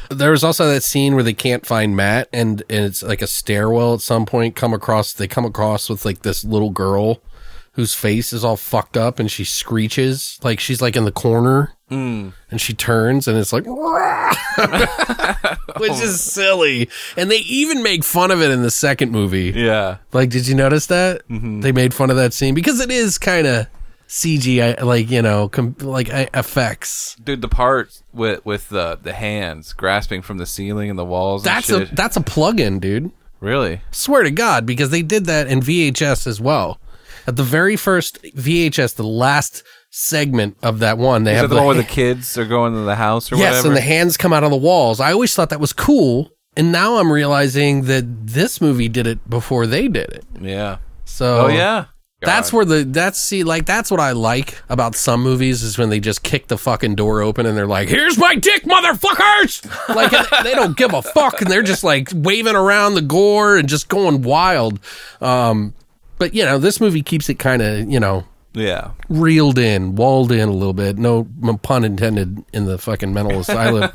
[0.09, 3.27] there was also that scene where they can't find Matt, and, and it's like a
[3.27, 3.95] stairwell.
[3.95, 7.21] At some point, come across they come across with like this little girl
[7.79, 11.71] whose face is all fucked up, and she screeches like she's like in the corner,
[11.87, 12.29] hmm.
[12.51, 13.63] and she turns, and it's like.
[15.77, 16.89] Which is silly.
[17.15, 19.53] And they even make fun of it in the second movie.
[19.55, 19.99] Yeah.
[20.11, 21.61] Like, did you notice that mm-hmm.
[21.61, 23.67] they made fun of that scene because it is kind of
[24.09, 27.15] CGI, like you know, com- like effects.
[27.23, 31.43] Dude, the part with with the the hands grasping from the ceiling and the walls.
[31.43, 33.11] That's a that's a plug-in, dude.
[33.39, 33.79] really.
[33.91, 36.81] Swear to God, because they did that in VHS as well.
[37.29, 41.55] At the very first VHS, the last segment of that one, they Is have that
[41.55, 43.67] the one where the kids are going to the house or yes, whatever?
[43.69, 44.99] and the hands come out of the walls.
[44.99, 49.29] I always thought that was cool, and now I'm realizing that this movie did it
[49.29, 50.25] before they did it.
[50.41, 50.77] yeah.
[51.05, 51.85] So Oh yeah.
[52.21, 55.89] That's where the that's see like that's what I like about some movies is when
[55.89, 59.63] they just kick the fucking door open and they're like, "Here's my dick, motherfuckers!"
[59.95, 60.11] Like
[60.43, 63.87] they don't give a fuck and they're just like waving around the gore and just
[63.87, 64.81] going wild.
[65.21, 65.73] Um,
[66.19, 68.91] but you know, this movie keeps it kind of you know yeah.
[69.09, 70.97] reeled in, walled in a little bit.
[70.97, 71.27] No
[71.61, 73.91] pun intended in the fucking mental asylum.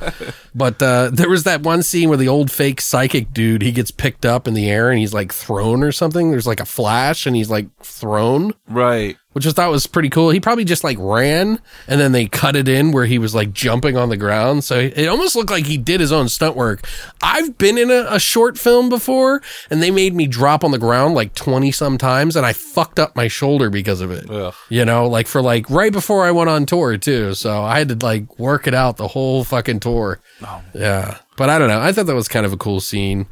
[0.55, 3.91] but uh, there was that one scene where the old fake psychic dude he gets
[3.91, 6.31] picked up in the air and he's like thrown or something.
[6.31, 9.17] There's like a flash and he's like thrown Right.
[9.35, 10.31] Which I thought was pretty cool.
[10.31, 13.53] He probably just like ran and then they cut it in where he was like
[13.53, 14.63] jumping on the ground.
[14.63, 16.87] So it almost looked like he did his own stunt work.
[17.21, 20.79] I've been in a, a short film before and they made me drop on the
[20.79, 24.31] ground like 20 some times and I fucked up my shoulder because of it.
[24.31, 24.55] Ugh.
[24.69, 27.35] You know, like for like right before I went on tour too.
[27.35, 30.21] So I had to like work it out the whole fucking tour.
[30.43, 30.63] Oh.
[30.75, 31.19] Yeah.
[31.37, 31.81] But I don't know.
[31.81, 33.27] I thought that was kind of a cool scene.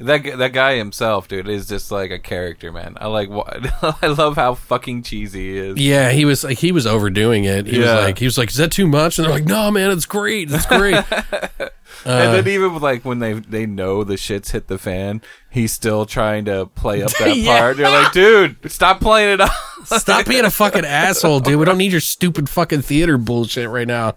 [0.00, 2.96] That that guy himself, dude, is just like a character, man.
[3.00, 3.28] I like.
[3.28, 3.48] wha-
[4.02, 5.76] I love how fucking cheesy he is.
[5.78, 7.66] Yeah, he was like he was overdoing it.
[7.66, 7.96] He Yeah.
[7.96, 10.06] was like he was like, "Is that too much?" And they're like, "No, man, it's
[10.06, 10.50] great.
[10.52, 11.04] It's great."
[12.06, 15.20] Uh, and then even like when they they know the shits hit the fan,
[15.50, 17.58] he's still trying to play up that Yeah.
[17.58, 17.76] part.
[17.76, 19.50] You're like, dude, stop playing it up.
[19.84, 21.58] Stop being a fucking asshole, dude.
[21.58, 24.14] We don't need your stupid fucking theater bullshit right now.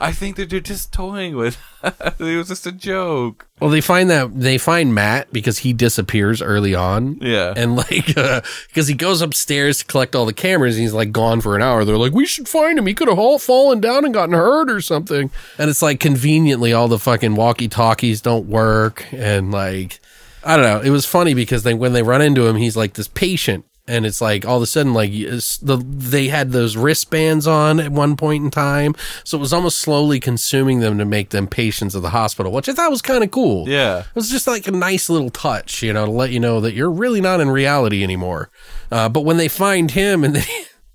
[0.00, 1.58] I think that they're just toying with.
[1.82, 3.46] it was just a joke.
[3.60, 7.18] Well, they find that they find Matt because he disappears early on.
[7.20, 7.52] Yeah.
[7.56, 11.12] And like, uh, because he goes upstairs to collect all the cameras and he's like
[11.12, 11.84] gone for an hour.
[11.84, 12.86] They're like, we should find him.
[12.86, 15.30] He could have all fallen down and gotten hurt or something.
[15.58, 19.06] And it's like conveniently all the fucking walkie talkies don't work.
[19.12, 20.00] And like,
[20.44, 20.80] I don't know.
[20.80, 23.64] It was funny because they, when they run into him, he's like this patient.
[23.88, 27.90] And it's like all of a sudden, like the they had those wristbands on at
[27.90, 31.94] one point in time, so it was almost slowly consuming them to make them patients
[31.94, 33.68] of the hospital, which I thought was kind of cool.
[33.68, 34.00] Yeah.
[34.00, 36.74] It was just like a nice little touch, you know, to let you know that
[36.74, 38.50] you're really not in reality anymore.
[38.92, 40.44] Uh, but when they find him and they,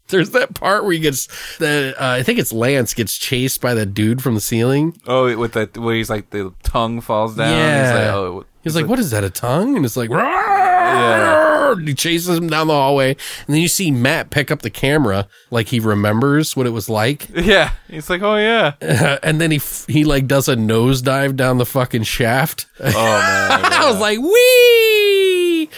[0.09, 1.27] there's that part where he gets
[1.57, 4.99] the, uh, I think it's Lance gets chased by that dude from the ceiling.
[5.07, 7.57] Oh, with that where he's like the tongue falls down.
[7.57, 7.81] Yeah.
[7.81, 9.75] He's like, oh, He's like, what is that, a tongue?
[9.75, 11.52] And it's like, yeah.
[11.75, 13.09] He chases him down the hallway.
[13.11, 16.89] And then you see Matt pick up the camera like he remembers what it was
[16.89, 17.27] like.
[17.35, 17.71] yeah.
[17.89, 18.73] He's like, oh yeah.
[19.23, 22.65] and then he, f- he like does a nosedive down the fucking shaft.
[22.79, 22.93] Oh man.
[23.73, 25.69] I was like, wee.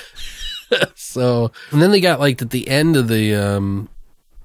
[0.96, 3.90] so, and then they got like at the end of the, um,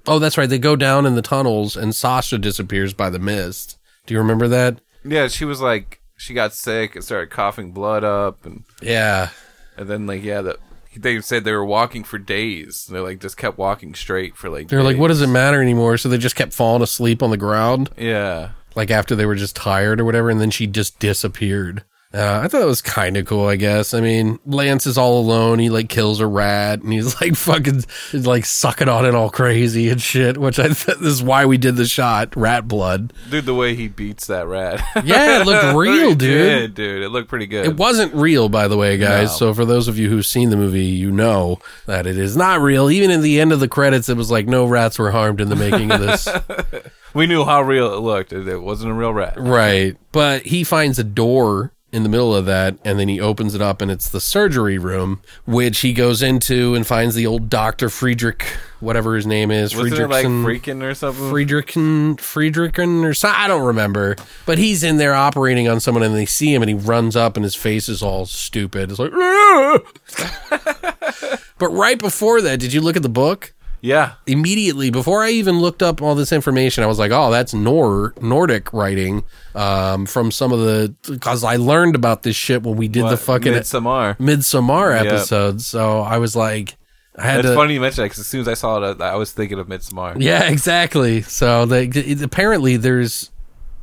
[0.06, 0.48] oh, that's right.
[0.48, 3.78] They go down in the tunnels and Sasha disappears by the mist.
[4.06, 4.80] Do you remember that?
[5.04, 9.30] Yeah, she was like, she got sick and started coughing blood up, and Yeah.
[9.78, 10.56] and then like, yeah, that
[10.96, 12.86] they said they were walking for days.
[12.90, 14.68] They like just kept walking straight for like.
[14.68, 15.96] They're like, what does it matter anymore?
[15.98, 18.50] So they just kept falling asleep on the ground, Yeah.
[18.74, 20.30] like after they were just tired or whatever.
[20.30, 21.84] And then she just disappeared.
[22.12, 23.94] Uh, I thought it was kind of cool, I guess.
[23.94, 25.60] I mean, Lance is all alone.
[25.60, 29.30] He like kills a rat and he's like fucking he's, like sucking on it all
[29.30, 33.12] crazy and shit, which I th- this is why we did the shot, rat blood.
[33.30, 34.82] Dude, the way he beats that rat.
[35.04, 36.18] Yeah, it looked real, It dude.
[36.18, 37.02] did, dude.
[37.04, 37.64] It looked pretty good.
[37.66, 39.28] It wasn't real, by the way, guys.
[39.28, 39.36] No.
[39.36, 42.60] So for those of you who've seen the movie, you know that it is not
[42.60, 42.90] real.
[42.90, 45.48] Even in the end of the credits, it was like no rats were harmed in
[45.48, 46.26] the making of this.
[47.14, 48.32] we knew how real it looked.
[48.32, 49.34] It wasn't a real rat.
[49.38, 49.96] right.
[50.10, 53.60] But he finds a door in the middle of that, and then he opens it
[53.60, 57.88] up, and it's the surgery room, which he goes into and finds the old Doctor
[57.88, 58.44] Friedrich,
[58.78, 61.30] whatever his name is, Wasn't it like freaking or something?
[61.30, 64.14] Friedrichen, Friedrichen, or so, I don't remember.
[64.46, 67.36] But he's in there operating on someone, and they see him, and he runs up,
[67.36, 68.90] and his face is all stupid.
[68.90, 69.10] It's like,
[71.58, 73.52] but right before that, did you look at the book?
[73.80, 74.12] Yeah.
[74.26, 78.14] Immediately before I even looked up all this information, I was like, "Oh, that's Nor
[78.20, 79.24] Nordic writing
[79.54, 83.10] um, from some of the." Because I learned about this shit when we did the
[83.10, 83.18] What?
[83.20, 84.16] fucking Midsommar.
[84.18, 85.06] Midsommar Yep.
[85.12, 85.66] episodes.
[85.66, 86.76] So I was like,
[87.16, 89.10] I had It's funny you mentioned that because as soon as I saw it, I
[89.10, 90.16] I was thinking of Midsommar.
[90.20, 91.22] Yeah, exactly.
[91.22, 93.30] So they it, apparently there's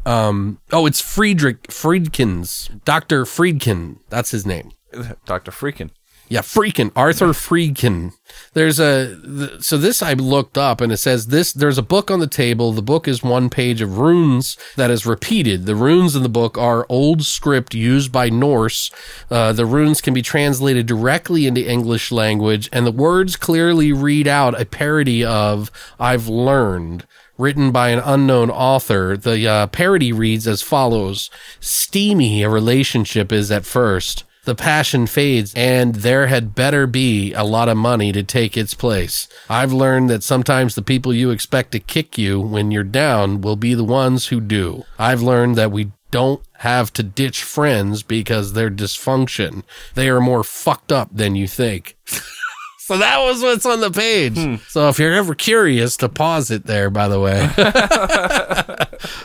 [0.05, 2.69] um oh it's Friedrich Friedkins.
[2.85, 3.25] Dr.
[3.25, 3.97] Friedkin.
[4.09, 4.71] That's his name.
[5.25, 5.51] Dr.
[5.51, 5.89] Freakin.
[6.29, 8.13] Yeah, Friedkin, Arthur Friedkin.
[8.53, 12.11] There's a th- so this I looked up and it says this there's a book
[12.11, 12.73] on the table.
[12.73, 15.65] The book is one page of runes that is repeated.
[15.65, 18.91] The runes in the book are old script used by Norse.
[19.31, 24.27] Uh, the runes can be translated directly into English language and the words clearly read
[24.27, 27.07] out a parody of I've learned
[27.37, 29.15] written by an unknown author.
[29.15, 31.29] The uh, parody reads as follows
[31.61, 34.25] Steamy a relationship is at first.
[34.47, 38.73] The passion fades, and there had better be a lot of money to take its
[38.73, 39.27] place.
[39.49, 43.57] I've learned that sometimes the people you expect to kick you when you're down will
[43.57, 44.85] be the ones who do.
[44.97, 49.63] I've learned that we don't have to ditch friends because they're dysfunction.
[49.95, 51.97] They are more fucked up than you think.
[52.87, 54.37] So that was what's on the page.
[54.37, 54.55] Hmm.
[54.69, 57.41] So if you're ever curious, to pause it there, by the way.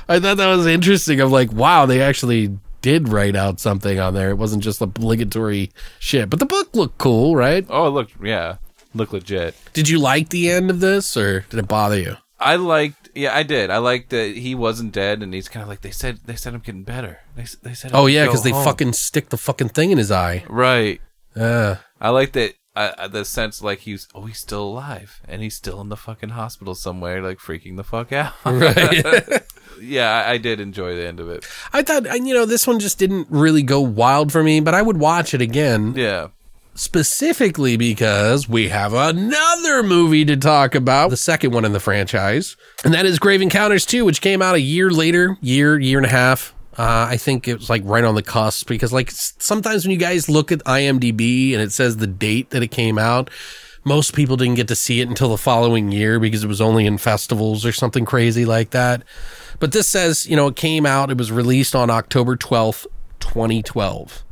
[0.09, 1.21] I thought that was interesting.
[1.21, 4.31] I'm like, wow, they actually did write out something on there.
[4.31, 6.29] It wasn't just obligatory shit.
[6.29, 7.65] But the book looked cool, right?
[7.71, 8.57] Oh, it looked, yeah,
[8.95, 9.55] looked legit.
[9.73, 12.17] Did you like the end of this or did it bother you?
[12.39, 13.71] I liked, yeah, I did.
[13.71, 16.19] I liked that he wasn't dead, and he's kind of like they said.
[16.27, 17.21] They said I'm getting better.
[17.37, 17.93] They, they said.
[17.93, 20.45] I Oh yeah, because they home." fucking stick the fucking thing in his eye.
[20.49, 21.01] right.
[21.37, 21.79] Yeah.
[22.01, 22.55] I like that.
[22.75, 26.31] Uh, the sense like he's oh he's still alive and he's still in the fucking
[26.31, 28.33] hospital somewhere like freaking the fuck out.
[28.47, 29.43] Right.
[29.81, 31.45] yeah, I, I did enjoy the end of it.
[31.75, 34.81] I thought, you know, this one just didn't really go wild for me, but I
[34.81, 35.93] would watch it again.
[35.97, 36.29] Yeah.
[36.75, 42.57] specifically because we have another movie to talk about, the second one in the franchise,
[42.85, 46.07] and that is Grave Encounters 2, which came out a year later, year, year and
[46.07, 46.55] a half.
[46.79, 49.99] Uh, I think it was like right on the cusp because, like, sometimes when you
[49.99, 53.31] guys look at IMDb and it says the date that it came out,
[53.85, 56.87] most people didn't get to see it until the following year because it was only
[56.87, 59.03] in festivals or something crazy like that.
[59.59, 62.87] But this says, you know, it came out, it was released on October 12th,
[63.21, 64.25] 2012.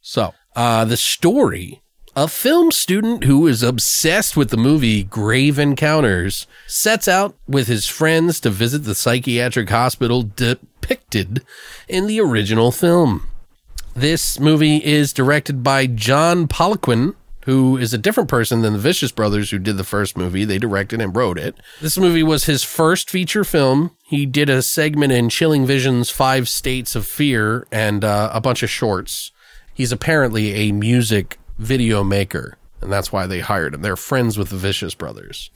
[0.00, 1.82] So, uh, the story
[2.16, 7.88] a film student who is obsessed with the movie Grave Encounters sets out with his
[7.88, 11.42] friends to visit the psychiatric hospital depicted
[11.88, 13.26] in the original film.
[13.94, 17.14] This movie is directed by John Poliquin,
[17.46, 20.44] who is a different person than the Vicious Brothers who did the first movie.
[20.44, 21.56] They directed and wrote it.
[21.80, 23.90] This movie was his first feature film.
[24.04, 28.62] He did a segment in Chilling Vision's Five States of Fear and uh, a bunch
[28.62, 29.32] of shorts.
[29.74, 33.82] He's apparently a music video maker, and that's why they hired him.
[33.82, 35.50] They're friends with the Vicious Brothers.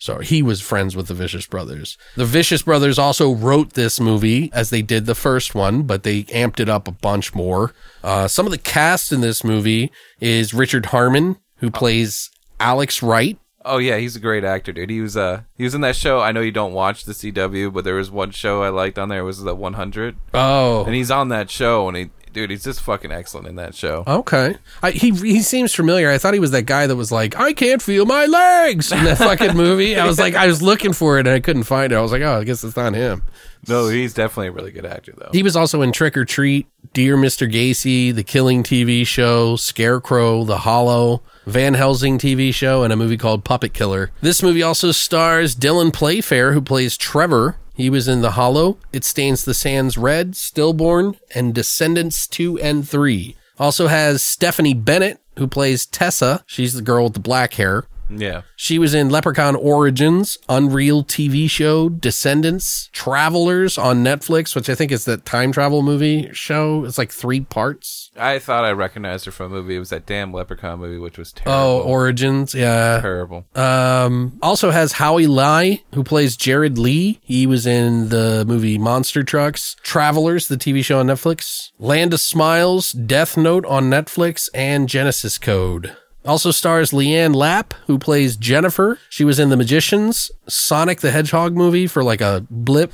[0.00, 1.98] So he was friends with the Vicious Brothers.
[2.14, 6.22] The Vicious Brothers also wrote this movie as they did the first one, but they
[6.24, 7.74] amped it up a bunch more.
[8.04, 12.30] Uh, some of the cast in this movie is Richard Harmon, who plays
[12.60, 13.38] Alex Wright.
[13.64, 14.88] Oh yeah, he's a great actor, dude.
[14.88, 16.20] He was uh he was in that show.
[16.20, 19.08] I know you don't watch the CW, but there was one show I liked on
[19.08, 19.18] there.
[19.18, 22.80] It was the 100, Oh, and he's on that show, and he dude, he's just
[22.82, 24.04] fucking excellent in that show.
[24.06, 24.56] Okay.
[24.80, 26.08] I, he he seems familiar.
[26.08, 29.02] I thought he was that guy that was like, I can't feel my legs in
[29.04, 29.96] that fucking movie.
[29.96, 31.96] I was like, I was looking for it and I couldn't find it.
[31.96, 33.22] I was like, oh, I guess it's not him.
[33.66, 35.30] No, he's definitely a really good actor though.
[35.32, 37.52] He was also in Trick or Treat, Dear Mr.
[37.52, 43.16] Gacy, The Killing TV show, Scarecrow, The Hollow, Van Helsing TV show, and a movie
[43.16, 44.12] called Puppet Killer.
[44.20, 47.56] This movie also stars Dylan Playfair, who plays Trevor.
[47.78, 52.86] He was in The Hollow, It Stains the Sands Red, Stillborn, and Descendants 2 and
[52.86, 53.36] 3.
[53.56, 56.42] Also has Stephanie Bennett, who plays Tessa.
[56.44, 57.84] She's the girl with the black hair.
[58.10, 58.42] Yeah.
[58.56, 64.92] She was in Leprechaun Origins, Unreal TV show, Descendants, Travelers on Netflix, which I think
[64.92, 66.84] is the time travel movie show.
[66.84, 68.10] It's like three parts.
[68.16, 69.76] I thought I recognized her from a movie.
[69.76, 71.52] It was that damn Leprechaun movie, which was terrible.
[71.52, 73.00] Oh, Origins, yeah.
[73.00, 73.46] terrible.
[73.54, 77.20] Um, also has Howie Lai, who plays Jared Lee.
[77.22, 82.20] He was in the movie Monster Trucks, Travelers, the TV show on Netflix, Land of
[82.20, 85.96] Smiles, Death Note on Netflix, and Genesis Code.
[86.28, 88.98] Also stars Leanne Lapp, who plays Jennifer.
[89.08, 92.92] She was in The Magicians, Sonic the Hedgehog movie for like a blip,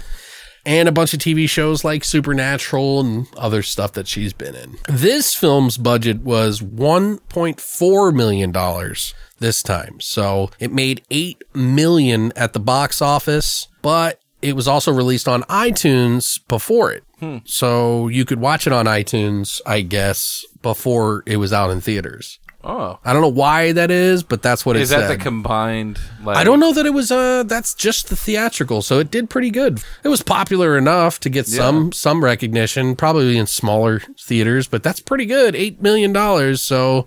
[0.64, 4.76] and a bunch of TV shows like Supernatural and other stuff that she's been in.
[4.88, 8.94] This film's budget was $1.4 million
[9.40, 10.00] this time.
[10.00, 15.42] So it made 8 million at the box office, but it was also released on
[15.44, 17.02] iTunes before it.
[17.18, 17.38] Hmm.
[17.46, 22.38] So you could watch it on iTunes, I guess, before it was out in theaters.
[22.66, 24.90] Oh, I don't know why that is, but that's what it is.
[24.90, 25.20] Is that said.
[25.20, 26.00] the combined?
[26.22, 29.28] Like, I don't know that it was uh that's just the theatrical, so it did
[29.28, 29.82] pretty good.
[30.02, 35.00] It was popular enough to get some some recognition, probably in smaller theaters, but that's
[35.00, 35.54] pretty good.
[35.54, 37.06] 8 million dollars, so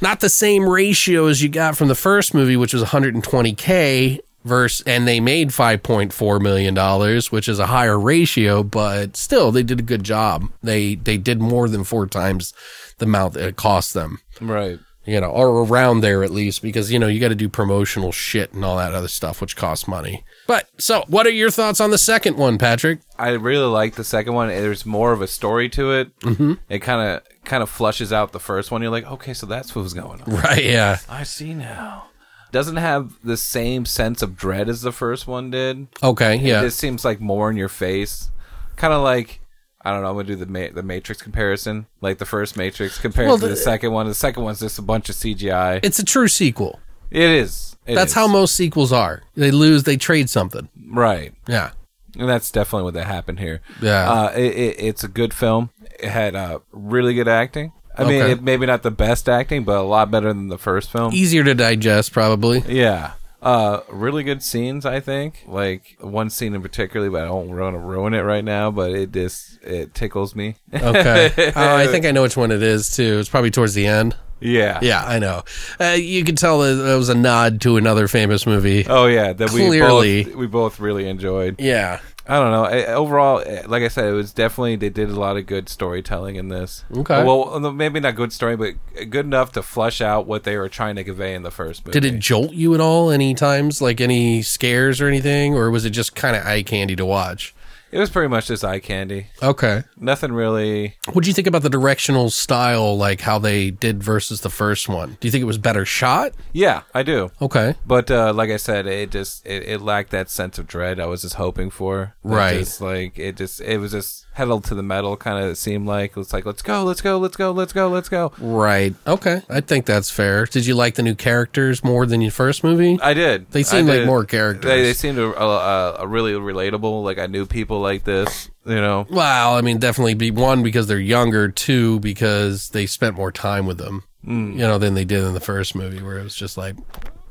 [0.00, 4.80] not the same ratio as you got from the first movie which was 120k verse
[4.82, 9.80] and they made 5.4 million dollars, which is a higher ratio, but still they did
[9.80, 10.48] a good job.
[10.62, 12.54] They they did more than four times
[12.98, 14.78] the amount that it cost them Right.
[15.06, 18.12] You know, or around there at least, because you know you got to do promotional
[18.12, 20.24] shit and all that other stuff, which costs money.
[20.46, 23.00] But so, what are your thoughts on the second one, Patrick?
[23.18, 24.48] I really like the second one.
[24.48, 26.18] There's more of a story to it.
[26.20, 26.54] Mm-hmm.
[26.68, 28.82] It kind of kind of flushes out the first one.
[28.82, 30.34] You're like, okay, so that's what was going on.
[30.34, 30.64] Right?
[30.64, 30.98] Yeah.
[31.08, 32.06] I see now.
[32.52, 35.88] Doesn't have the same sense of dread as the first one did.
[36.02, 36.36] Okay.
[36.36, 36.60] Yeah.
[36.60, 38.30] It just seems like more in your face.
[38.76, 39.40] Kind of like
[39.86, 40.08] I don't know.
[40.08, 43.46] I'm gonna do the Ma- the Matrix comparison, like the first Matrix compared Well, to
[43.48, 44.06] the, second one.
[44.06, 45.80] The second one's just a bunch of CGI.
[45.84, 46.80] it's a true sequel.
[47.10, 47.76] it is.
[47.86, 48.14] It That's is.
[48.14, 49.22] how most sequels are.
[49.36, 50.68] They lose, they trade something.
[50.90, 51.32] right.
[51.46, 51.70] Yeah.
[52.18, 53.60] And that's definitely what that happened here.
[53.80, 54.10] Yeah.
[54.10, 55.70] uh, it, it, it's a good film.
[56.00, 57.72] It had uh, really good acting.
[57.96, 58.32] I mean, Okay.
[58.32, 61.12] it, maybe not the best acting, but a lot better than the first film.
[61.14, 62.62] Easier to digest, probably.
[62.66, 63.12] Yeah.
[63.42, 65.44] Uh, really good scenes, I think.
[65.46, 68.70] Like one scene in particular, but I don't want to ruin it right now.
[68.70, 70.56] But it just it tickles me.
[70.72, 71.30] Okay.
[71.36, 73.18] oh, I think I know which one it is too.
[73.18, 74.16] It's probably towards the end.
[74.40, 74.80] yeah.
[74.82, 75.42] Yeah, I know.
[75.80, 78.86] Uh, you can tell that it was a nod to another famous movie.
[78.88, 80.24] Oh yeah, that Clearly.
[80.24, 81.60] we both we both really enjoyed.
[81.60, 82.00] Yeah.
[82.28, 82.64] I don't know.
[82.64, 85.68] I, overall, eh, like I said, it was definitely they did a lot of good
[85.68, 86.84] storytelling in this.
[86.94, 87.22] Okay.
[87.22, 88.74] Well, maybe not good story, but
[89.10, 91.98] good enough to flush out what they were trying to convey in the first movie.
[91.98, 95.84] Did it jolt you at all any times, like any scares or anything, or was
[95.84, 97.54] it just kind of eye candy to watch?
[97.92, 99.28] It was pretty much just eye candy.
[99.42, 99.84] Okay.
[99.96, 100.96] Nothing really.
[101.12, 104.88] What do you think about the directional style, like how they did versus the first
[104.88, 105.16] one?
[105.20, 106.32] Do you think it was better shot?
[106.52, 107.30] Yeah, I do.
[107.40, 107.74] Okay.
[107.86, 111.06] But uh, like I said, it just it, it lacked that sense of dread I
[111.06, 112.14] was just hoping for.
[112.24, 112.58] It Right.
[112.58, 116.14] just, like it just it was just pedal to the metal kind of seemed like
[116.14, 118.32] it's like let's go, let's go, let's go, let's go, let's go.
[118.38, 118.94] Right.
[119.06, 119.40] Okay.
[119.48, 120.44] I think that's fair.
[120.44, 122.98] Did you like the new characters more than your first movie?
[123.00, 123.50] I did.
[123.50, 124.66] They seemed seem like more characters.
[124.66, 127.02] They, they seemed a, uh, uh, really relatable.
[127.02, 128.50] Like I knew people like this.
[128.66, 129.06] You know.
[129.08, 133.64] well, I mean, definitely be one because they're younger, two because they spent more time
[133.64, 134.52] with them, Mm.
[134.54, 136.74] you know, than they did in the first movie, where it was just like,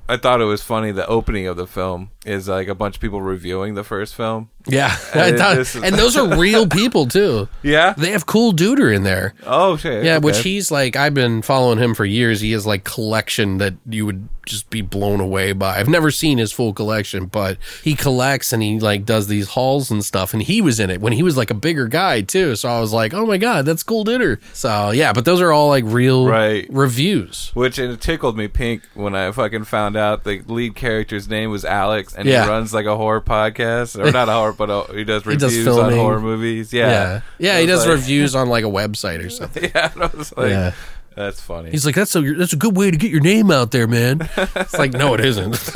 [0.07, 0.91] I thought it was funny.
[0.91, 4.49] The opening of the film is like a bunch of people reviewing the first film.
[4.67, 7.47] yeah, And this is- and those are real people too.
[7.61, 7.93] Yeah.
[7.95, 9.33] They have cool duder in there.
[9.45, 10.03] Oh shit.
[10.03, 12.41] Yeah, which he's like, I've been following him for years.
[12.41, 15.77] He has like collection that you would just be blown away by.
[15.79, 19.89] I've never seen his full collection, but he collects and he like does these hauls
[19.91, 20.33] and stuff.
[20.33, 22.55] And he was in it when he was like a bigger guy too.
[22.55, 24.39] So I was like, oh my god, that's cool duder.
[24.53, 26.67] So yeah, but those are all like real Right.
[26.71, 27.51] reviews.
[27.53, 31.65] Which it tickled me pink when I fucking found out the lead character's name was
[31.65, 32.43] Alex, and Yeah.
[32.43, 35.35] he runs like a horror podcast, or not a horror, but a, he does He
[35.37, 36.71] does reviews on horror movies.
[36.73, 37.21] Yeah, Yeah,
[37.55, 39.71] yeah, he does like- reviews on like a website or something.
[39.75, 40.71] Yeah, like, Yeah.
[41.15, 41.71] that's funny.
[41.71, 44.27] He's like, that's a that's a good way to get your name out there, man.
[44.37, 45.73] It's like, no, it isn't.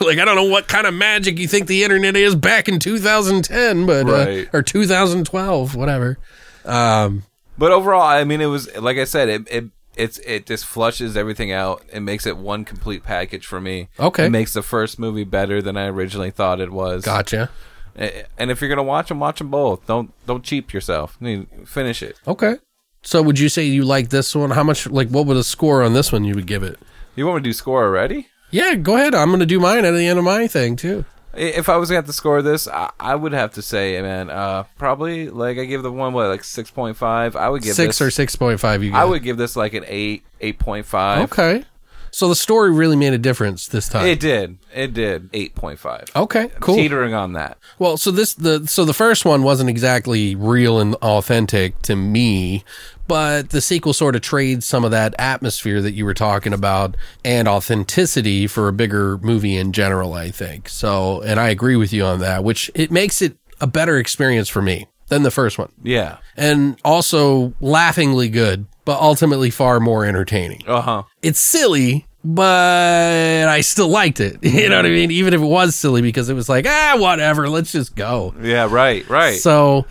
[0.00, 2.78] like, I don't know what kind of magic you think the internet is back in
[2.78, 4.46] 2010, but Right.
[4.52, 6.18] uh, or 2012, whatever.
[6.64, 7.24] Um,
[7.56, 9.64] but overall, I mean, it was like I said, it it
[9.98, 11.82] it's it just flushes everything out.
[11.92, 13.88] It makes it one complete package for me.
[13.98, 14.26] Okay.
[14.26, 17.04] it makes the first movie better than I originally thought it was.
[17.04, 17.50] gotcha.
[17.96, 19.84] And if you're gonna watch them, watch them both.
[19.86, 21.18] Don't don't cheap yourself.
[21.20, 22.20] I mean, finish it.
[22.26, 22.56] Okay.
[23.02, 24.50] So, would you say you like this one?
[24.50, 24.86] How much?
[24.86, 26.78] Like, what would a score on this one you would give it?
[27.16, 28.28] You want me to do score already?
[28.50, 29.14] Yeah, go ahead.
[29.14, 31.04] I'm going to do mine at the end of my thing too.
[31.34, 34.30] If I was gonna have to score this, I, I would have to say, man,
[34.30, 37.36] uh, probably like I give the one what like six point five.
[37.36, 38.82] I would give Six this, or six point five.
[38.82, 38.94] You.
[38.94, 41.30] I would give this like an eight, eight point five.
[41.32, 41.64] Okay.
[42.10, 44.06] So the story really made a difference this time.
[44.06, 46.04] It did, it did eight point five.
[46.16, 46.50] okay.
[46.60, 46.76] Cool.
[46.76, 47.58] Teetering on that.
[47.78, 52.64] Well, so this the so the first one wasn't exactly real and authentic to me,
[53.06, 56.96] but the sequel sort of trades some of that atmosphere that you were talking about
[57.24, 60.68] and authenticity for a bigger movie in general, I think.
[60.68, 64.48] So, and I agree with you on that, which it makes it a better experience
[64.48, 65.72] for me than the first one.
[65.82, 66.18] Yeah.
[66.36, 71.02] And also laughingly good, but ultimately far more entertaining Uh huh.
[71.20, 74.38] it's silly, but I still liked it.
[74.42, 75.10] You know what I mean?
[75.10, 78.34] Even if it was silly, because it was like, ah, whatever, let's just go.
[78.40, 78.66] Yeah.
[78.70, 79.06] Right.
[79.08, 79.36] Right.
[79.38, 79.84] So,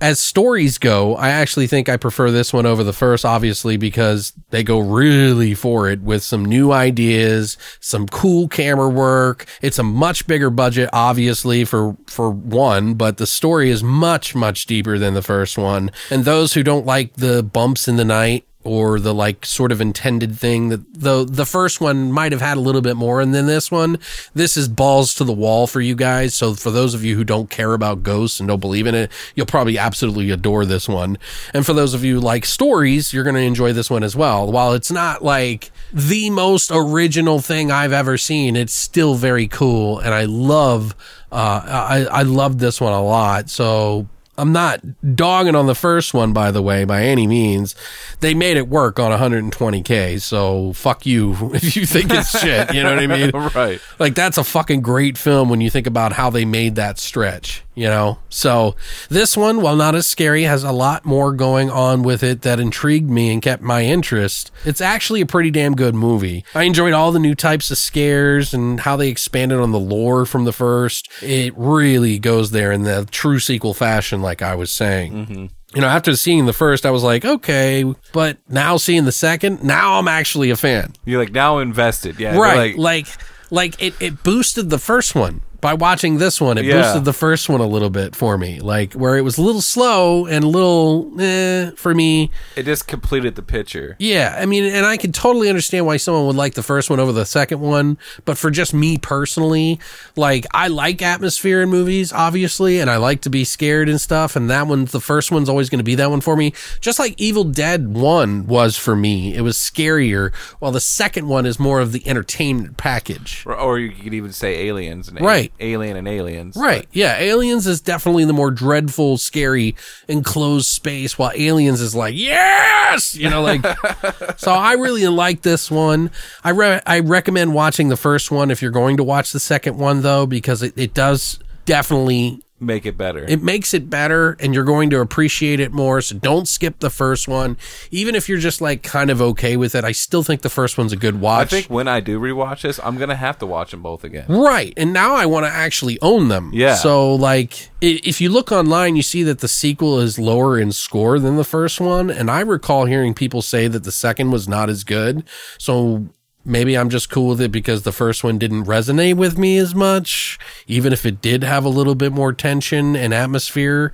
[0.00, 4.32] as stories go, I actually think I prefer this one over the first, obviously, because
[4.50, 9.46] they go really for it with some new ideas, some cool camera work.
[9.62, 14.66] It's a much bigger budget, obviously, for, for one, but the story is much, much
[14.66, 15.90] deeper than the first one.
[16.10, 19.80] And those who don't like the bumps in the night, or the like sort of
[19.80, 23.34] intended thing that though the first one might have had a little bit more and
[23.34, 23.98] then this one.
[24.34, 26.34] This is balls to the wall for you guys.
[26.34, 29.12] So for those of you who don't care about ghosts and don't believe in it
[29.34, 31.18] you'll probably absolutely adore this one.
[31.52, 34.50] And for those of you like stories you're going to enjoy this one as well.
[34.50, 39.98] While it's not like the most original thing i've ever seen it's still very cool
[39.98, 40.94] and i love
[41.30, 43.50] uh i i love this one a lot.
[43.50, 44.80] So I'm not
[45.14, 47.74] dogging on the first one, by the way, by any means.
[48.20, 52.74] They made it work on 120k, so fuck you if you think it's shit.
[52.74, 53.30] You know what I mean?
[53.54, 53.80] Right.
[53.98, 57.62] Like that's a fucking great film when you think about how they made that stretch.
[57.76, 58.76] You know, so
[59.08, 62.60] this one, while not as scary, has a lot more going on with it that
[62.60, 64.52] intrigued me and kept my interest.
[64.64, 66.44] It's actually a pretty damn good movie.
[66.54, 70.24] I enjoyed all the new types of scares and how they expanded on the lore
[70.24, 71.08] from the first.
[71.20, 75.46] It really goes there in the true sequel fashion, like I was saying mm-hmm.
[75.74, 79.62] you know, after seeing the first, I was like, okay, but now seeing the second,
[79.62, 80.92] now I'm actually a fan.
[81.04, 82.18] You're like now invested.
[82.18, 82.36] Yeah.
[82.36, 82.76] Right.
[82.76, 83.06] Like, Like,
[83.50, 85.42] like it, it boosted the first one.
[85.64, 86.82] By watching this one, it Yeah.
[86.82, 88.60] boosted the first one a little bit for me.
[88.60, 92.30] Like where it was a little slow and a little eh, for me.
[92.54, 93.96] it just completed the picture.
[93.98, 97.00] Yeah, I mean, and I can totally understand why someone would like the first one
[97.00, 97.96] over the second one,
[98.26, 99.80] but for just me personally,
[100.16, 104.36] like I like atmosphere in movies, obviously, and I like to be scared and stuff,
[104.36, 106.52] and that one, the first one's always going to be that one for me.
[106.82, 109.34] Just like Evil Dead 1 was for me.
[109.34, 113.44] It was scarier, while the second one is more of the entertainment package.
[113.46, 115.52] Or, or you could even say aliens and Right.
[115.60, 116.56] Alien and aliens.
[116.56, 116.86] Right.
[116.92, 117.16] Yeah.
[117.18, 119.76] Aliens is definitely the more dreadful, scary,
[120.08, 123.16] enclosed space, while Aliens is like, yes!
[123.16, 123.64] You know, like,
[124.38, 126.10] so I really like this one.
[126.42, 129.78] I, re- I recommend watching the first one if you're going to watch the second
[129.78, 133.24] one, though, because it, it does definitely Make it better.
[133.28, 136.00] it makes it better and you're going to appreciate it more.
[136.00, 137.56] So don't skip the first one.
[137.90, 140.78] Even if you're just like kind of okay with it, I still think the first
[140.78, 141.48] one's a good watch.
[141.48, 144.26] I think when I do rewatch this, I'm gonna have to watch them both again.
[144.28, 144.72] Right.
[144.76, 146.50] And now I want to actually own them.
[146.54, 146.76] Yeah.
[146.76, 151.18] So, like, if you look online, you see that the sequel is lower in score
[151.18, 152.08] than the first one.
[152.08, 155.24] And I recall hearing people say that the second was not as good.
[155.58, 156.06] So
[156.44, 159.74] maybe I'm just cool with it because the first one didn't resonate with me as
[159.74, 163.92] much, even if it did have a little bit more tension and atmosphere.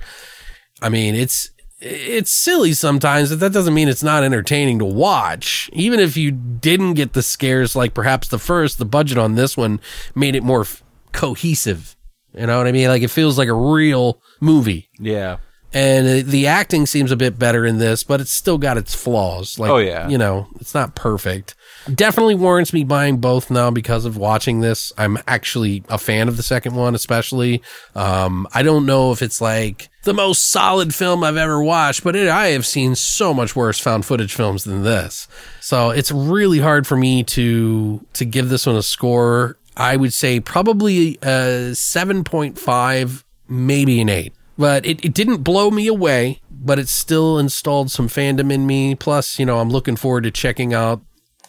[0.81, 1.49] I mean, it's
[1.79, 5.69] it's silly sometimes, but that doesn't mean it's not entertaining to watch.
[5.73, 9.57] Even if you didn't get the scares like perhaps the first, the budget on this
[9.57, 9.79] one
[10.13, 11.95] made it more f- cohesive.
[12.35, 12.87] You know what I mean?
[12.87, 14.89] Like it feels like a real movie.
[14.99, 15.37] Yeah.
[15.73, 19.57] And the acting seems a bit better in this, but it's still got its flaws.
[19.57, 20.07] Like, Oh, yeah.
[20.09, 21.55] you know, it's not perfect.
[21.93, 24.93] Definitely warrants me buying both now because of watching this.
[24.97, 27.61] I'm actually a fan of the second one, especially.
[27.95, 32.15] Um, I don't know if it's like the most solid film I've ever watched, but
[32.15, 35.27] it, I have seen so much worse found footage films than this.
[35.59, 39.57] So it's really hard for me to to give this one a score.
[39.75, 45.87] I would say probably a 7.5, maybe an 8 but it, it didn't blow me
[45.87, 48.93] away, but it still installed some fandom in me.
[48.93, 51.01] Plus, you know, I'm looking forward to checking out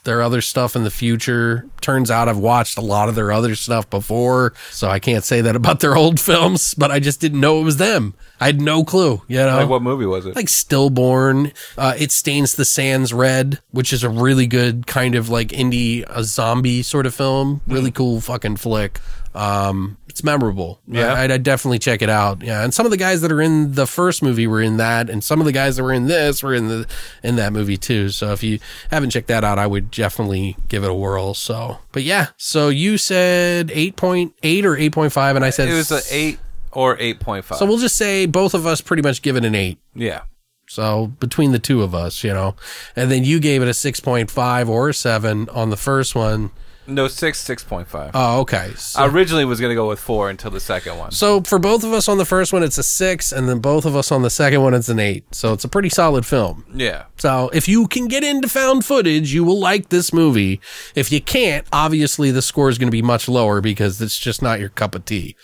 [0.05, 1.67] their other stuff in the future.
[1.81, 5.41] Turns out I've watched a lot of their other stuff before, so I can't say
[5.43, 8.15] that about their old films, but I just didn't know it was them.
[8.41, 9.57] I had no clue, you know?
[9.59, 10.35] Like what movie was it?
[10.35, 15.29] like stillborn uh, it stains the sands red which is a really good kind of
[15.29, 18.99] like indie a zombie sort of film really cool fucking flick
[19.35, 21.15] um it's memorable Yeah.
[21.15, 23.73] I, i'd definitely check it out yeah and some of the guys that are in
[23.73, 26.43] the first movie were in that and some of the guys that were in this
[26.43, 26.87] were in the
[27.23, 28.59] in that movie too so if you
[28.91, 32.69] haven't checked that out i would definitely give it a whirl so but yeah so
[32.69, 36.39] you said 8.8 or 8.5 and i said it was an eight
[36.73, 37.57] or eight point five.
[37.59, 40.23] so we'll just say both of us pretty much give it an 8 yeah.
[40.69, 42.55] so between the two of us, you know,
[42.97, 46.51] and then you gave it a 6.5 or a 7 on the first one.
[46.87, 48.11] No, six, six point five.
[48.15, 48.73] Oh, okay.
[48.77, 51.13] So, I originally was gonna go with four until the second one.
[51.13, 53.85] so for both of us on the first one, it's a 6, and then both
[53.85, 55.35] of us on the second one, it's an 8.
[55.35, 56.65] So it's a pretty solid film.
[56.75, 57.05] Yeah.
[57.19, 60.61] So if you can get into found footage, you will like this movie.
[60.95, 64.43] If you can't, obviously the score is going to be much lower because it's just
[64.43, 65.37] not your cup of tea.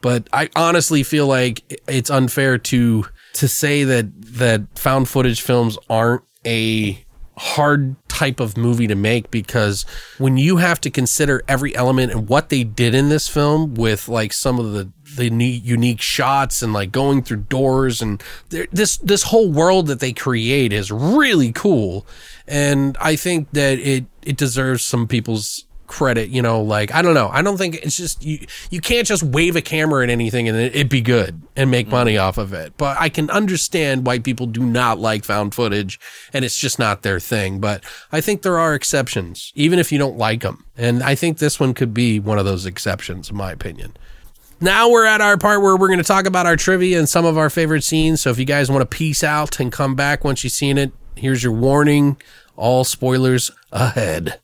[0.00, 5.78] But I honestly feel like it's unfair to to say that that found footage films
[5.88, 7.04] aren't a
[7.40, 9.86] hard type of movie to make because
[10.18, 14.08] when you have to consider every element and what they did in this film with
[14.08, 19.22] like some of the the unique shots and like going through doors and this this
[19.22, 22.06] whole world that they create is really cool.
[22.46, 27.14] And I think that it it deserves some people's credit you know like i don't
[27.14, 30.48] know i don't think it's just you you can't just wave a camera at anything
[30.48, 31.96] and it, it be good and make mm-hmm.
[31.96, 35.98] money off of it but i can understand why people do not like found footage
[36.32, 37.82] and it's just not their thing but
[38.12, 41.58] i think there are exceptions even if you don't like them and i think this
[41.58, 43.92] one could be one of those exceptions in my opinion
[44.60, 47.24] now we're at our part where we're going to talk about our trivia and some
[47.24, 48.20] of our favorite scenes.
[48.20, 50.92] So if you guys want to peace out and come back once you've seen it,
[51.16, 52.20] here's your warning.
[52.56, 54.38] All spoilers ahead.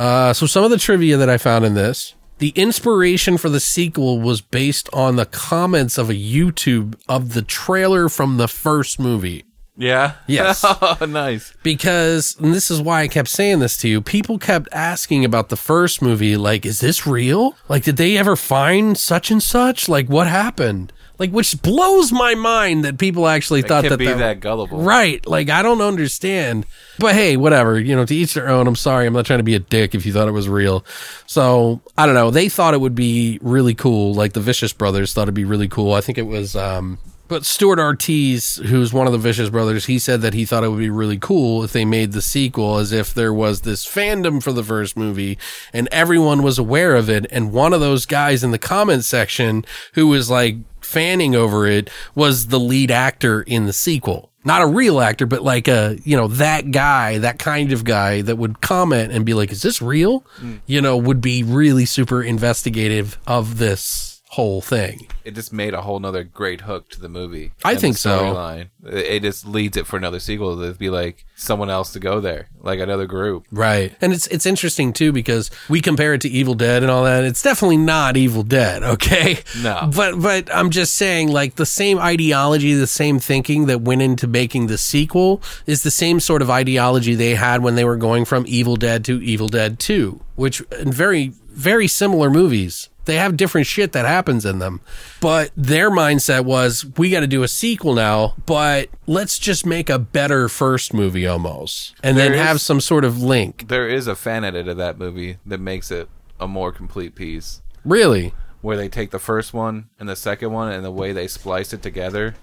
[0.00, 2.14] Uh, so some of the trivia that I found in this.
[2.38, 7.42] The inspiration for the sequel was based on the comments of a YouTube of the
[7.42, 9.44] trailer from the first movie.
[9.76, 10.14] Yeah.
[10.26, 10.64] Yes.
[10.64, 11.52] oh, nice.
[11.62, 15.50] Because, and this is why I kept saying this to you, people kept asking about
[15.50, 17.58] the first movie, like, is this real?
[17.68, 19.86] Like, did they ever find such and such?
[19.86, 20.94] Like, what happened?
[21.20, 24.80] Like, which blows my mind that people actually thought that be that, that gullible.
[24.80, 25.24] Right.
[25.26, 26.64] Like, I don't understand.
[26.98, 27.78] But hey, whatever.
[27.78, 28.66] You know, to each their own.
[28.66, 29.06] I'm sorry.
[29.06, 30.82] I'm not trying to be a dick if you thought it was real.
[31.26, 32.30] So, I don't know.
[32.30, 34.14] They thought it would be really cool.
[34.14, 35.92] Like, the Vicious Brothers thought it'd be really cool.
[35.92, 36.96] I think it was, um,
[37.30, 40.68] but Stuart Ortiz, who's one of the Vicious Brothers, he said that he thought it
[40.68, 44.42] would be really cool if they made the sequel as if there was this fandom
[44.42, 45.38] for the first movie
[45.72, 47.26] and everyone was aware of it.
[47.30, 49.64] And one of those guys in the comment section
[49.94, 54.32] who was like fanning over it was the lead actor in the sequel.
[54.44, 58.22] Not a real actor, but like a, you know, that guy, that kind of guy
[58.22, 60.24] that would comment and be like, is this real?
[60.38, 60.56] Hmm.
[60.66, 65.08] You know, would be really super investigative of this whole thing.
[65.24, 67.50] It just made a whole nother great hook to the movie.
[67.64, 68.16] I think so.
[68.16, 68.68] storyline.
[68.86, 70.54] It just leads it for another sequel.
[70.54, 73.44] There'd be like someone else to go there, like another group.
[73.50, 73.92] Right.
[74.00, 77.24] And it's it's interesting too because we compare it to Evil Dead and all that.
[77.24, 79.40] It's definitely not Evil Dead, okay?
[79.64, 79.90] No.
[79.92, 84.28] But but I'm just saying like the same ideology, the same thinking that went into
[84.28, 88.24] making the sequel is the same sort of ideology they had when they were going
[88.24, 92.89] from Evil Dead to Evil Dead 2, which in very very similar movies.
[93.06, 94.80] They have different shit that happens in them.
[95.20, 99.88] But their mindset was we got to do a sequel now, but let's just make
[99.90, 101.94] a better first movie almost.
[102.02, 103.66] And then There is- have some sort of link.
[103.68, 107.62] There is a fan edit of that movie that makes it a more complete piece.
[107.84, 108.34] Really?
[108.60, 111.72] Where they take the first one and the second one and the way they splice
[111.72, 112.34] it together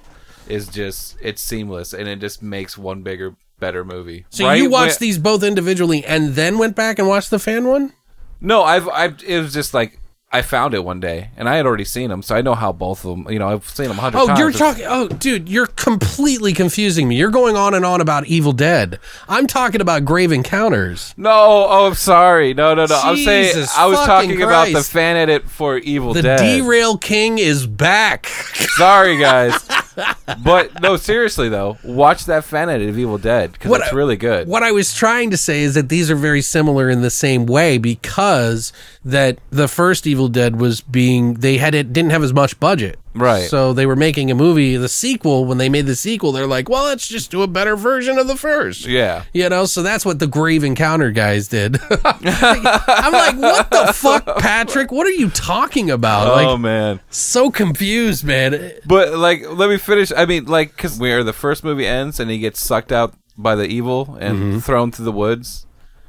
[0.47, 4.25] is just it's seamless and it just makes one bigger better movie.
[4.29, 7.67] So Right you watched these both individually and then went back and watched the fan
[7.67, 7.93] one?
[8.41, 9.99] No, I've I've it was just like
[10.29, 12.73] I found it one day and I had already seen them, so I know how
[12.73, 13.31] both of them.
[13.31, 14.37] You know, I've seen them a hundred Oh, times.
[14.39, 14.85] Oh, you're talking.
[14.85, 17.15] Oh, dude, you're completely confusing me.
[17.15, 18.99] You're going on and on about Evil Dead.
[19.29, 21.13] I'm talking about Grave Encounters.
[21.15, 22.53] No, oh, I'm sorry.
[22.53, 22.99] No, no, no.
[23.01, 26.39] I'm saying I was talking about the fan edit for Evil The Dead.
[26.39, 28.25] Derail King is back.
[28.27, 29.53] Sorry, guys.
[30.43, 34.47] but no, seriously though, watch that fan edit of Evil Dead because it's really good.
[34.47, 37.45] What I was trying to say is that these are very similar in the same
[37.45, 38.71] way because
[39.03, 42.99] that the first Evil Dead was being they had it didn't have as much budget.
[43.19, 43.49] Right.
[43.49, 46.69] So they were making a movie, the sequel, when they made the sequel, they're like,
[46.69, 48.85] well, let's just do a better version of the first.
[48.85, 49.23] Yeah.
[49.33, 51.77] You know, so that's what the Grave Encounter guys did.
[52.03, 54.91] I'm like, what the fuck, Patrick?
[54.91, 56.27] What are you talking about?
[56.27, 56.99] Oh like, man.
[57.09, 58.71] so confused, man.
[58.85, 60.11] But like, let me finish.
[60.15, 63.55] I mean, like, because where the first movie ends and he gets sucked out by
[63.55, 64.59] the evil and Mm-hmm.
[64.59, 65.65] thrown through the woods,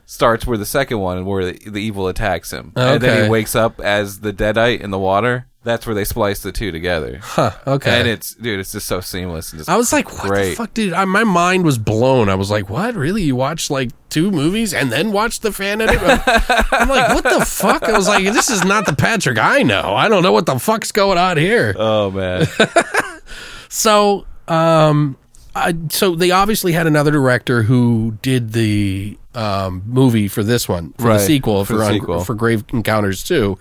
[0.06, 3.54] starts where the second one, where the, the evil attacks him, and then he wakes
[3.54, 5.46] up as the deadite in the water.
[5.64, 7.98] That's where they splice the two together, Huh, okay.
[7.98, 9.52] and it's dude, it's just so seamless.
[9.52, 10.92] And just I was like, what the fuck, dude?
[10.92, 12.28] I, my mind was blown.
[12.28, 12.94] I was like, what?
[12.94, 13.22] Really?
[13.22, 15.98] You watched like two movies and then watched the fan edit?
[16.72, 17.82] I'm like, what the fuck?
[17.82, 19.94] I was like, this is not the Patrick I know.
[19.96, 21.74] I don't know what the fuck's going on here.
[21.76, 22.46] Oh man,
[23.68, 25.16] So, um,
[25.54, 30.93] I, so they obviously had another director who did the um, movie for this one,
[30.95, 33.57] for the sequel, for for the un- for Grave Encounters 2,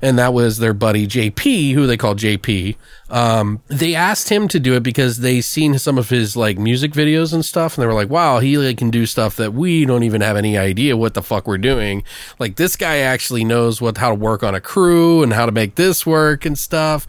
[0.00, 2.76] and that was their buddy JP, who they call JP.
[3.10, 6.92] Um, they asked him to do it because they seen some of his like music
[6.92, 9.84] videos and stuff, and they were like, "Wow, he like, can do stuff that we
[9.84, 12.04] don't even have any idea what the fuck we're doing."
[12.38, 15.52] Like this guy actually knows what how to work on a crew and how to
[15.52, 17.06] make this work and stuff.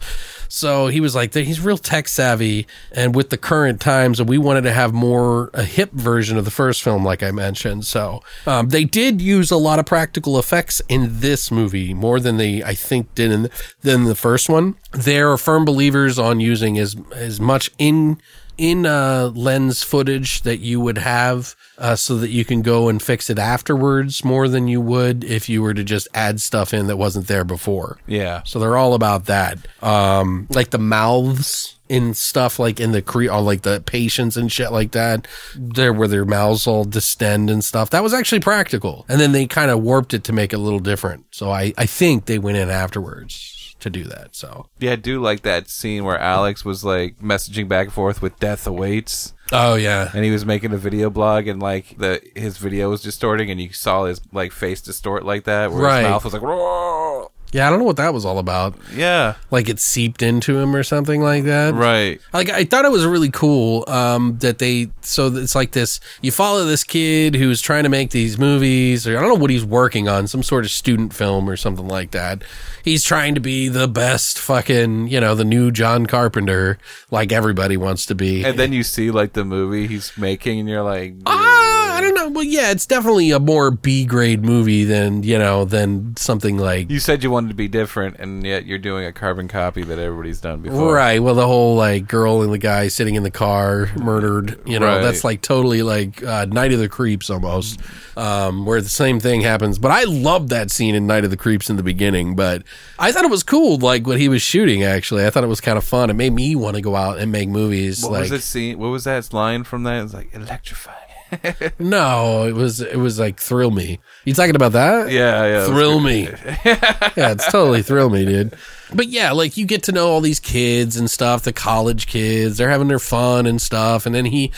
[0.52, 4.36] So he was like, he's real tech savvy, and with the current times, and we
[4.36, 7.86] wanted to have more a hip version of the first film, like I mentioned.
[7.86, 8.09] So
[8.46, 12.62] um, they did use a lot of practical effects in this movie, more than they
[12.62, 13.50] I think did in
[13.82, 14.76] than the first one.
[14.92, 18.20] They're firm believers on using as as much in
[18.58, 23.00] in uh, lens footage that you would have uh, so that you can go and
[23.02, 26.86] fix it afterwards more than you would if you were to just add stuff in
[26.86, 27.96] that wasn't there before.
[28.06, 28.42] yeah.
[28.44, 29.56] So they're all about that.
[29.82, 34.50] Um, like the mouths in stuff like in the cre all like the patients and
[34.50, 35.26] shit like that.
[35.56, 37.90] There where their mouths all distend and stuff.
[37.90, 39.04] That was actually practical.
[39.08, 41.26] And then they kind of warped it to make it a little different.
[41.32, 44.36] So I, I think they went in afterwards to do that.
[44.36, 48.20] So Yeah, I do like that scene where Alex was like messaging back and forth
[48.22, 49.32] with Death Awaits.
[49.52, 50.10] Oh yeah.
[50.14, 53.60] and he was making a video blog and like the his video was distorting and
[53.60, 56.00] you saw his like face distort like that where Right.
[56.02, 58.74] his mouth was like "Roar." Yeah, I don't know what that was all about.
[58.94, 61.74] yeah Like it seeped into him or something like that.
[61.74, 65.98] right Like I thought it was really cool um, that they so it's like this.
[66.22, 69.50] You follow this kid who's trying to make these movies, or I don't know what
[69.50, 72.42] he's working on, some sort of student film or something like that.
[72.84, 76.78] He's trying to be the best fucking, you know, the new John Carpenter,
[77.10, 78.44] like everybody wants to be.
[78.44, 81.59] and then you see like the movie he's making and you're like Ah,
[82.00, 82.28] I don't know.
[82.30, 86.90] Well, yeah, it's definitely a more B grade movie than you know than something like
[86.90, 89.98] you said you wanted to be different and yet you're doing a carbon copy that
[89.98, 91.22] everybody's done before Right.
[91.22, 94.86] Well, the whole like girl and the guy sitting in the car murdered, you know,
[94.86, 95.02] Right.
[95.02, 97.80] that's like totally like uh, Night of the Creeps almost,
[98.16, 99.78] um, where the same thing happens.
[99.78, 102.34] But I loved that scene in Night of the Creeps in the beginning.
[102.34, 102.62] But
[102.98, 104.82] I thought it was cool, like what he was shooting.
[104.82, 106.10] Actually, I thought it was kind of fun.
[106.10, 108.02] It made me want to go out and make movies.
[108.02, 110.96] what like, was it scene what was that line from that it's like electrifying
[111.78, 114.00] no, it was it was like thrill me.
[114.24, 115.10] You talking about that?
[115.10, 116.22] yeah yeah thrill me.
[116.64, 118.54] yeah, it's totally thrill me, dude.
[118.92, 122.56] But yeah, like you get to know all these kids and stuff, the college kids,
[122.56, 124.50] they're having their fun and stuff, and then he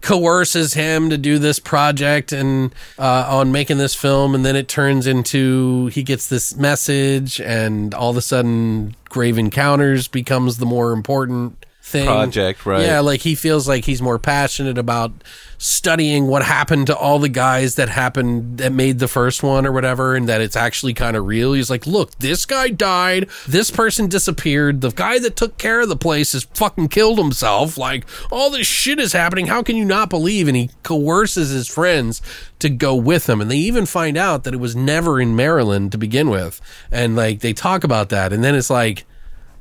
[0.00, 4.68] coerces him to do this project and uh, on making this film, and then it
[4.68, 10.66] turns into he gets this message, and all of a sudden, Grave Encounters becomes the
[10.66, 12.84] more important thing Project, right.
[12.84, 15.12] Yeah, like he feels like he's more passionate about
[15.58, 19.72] studying what happened to all the guys that happened that made the first one or
[19.72, 21.52] whatever and that it's actually kind of real.
[21.52, 23.28] He's like, "Look, this guy died.
[23.48, 24.80] This person disappeared.
[24.80, 27.76] The guy that took care of the place has fucking killed himself.
[27.76, 29.46] Like all this shit is happening.
[29.46, 32.22] How can you not believe?" And he coerces his friends
[32.58, 35.92] to go with him and they even find out that it was never in Maryland
[35.92, 36.60] to begin with.
[36.90, 39.04] And like they talk about that and then it's like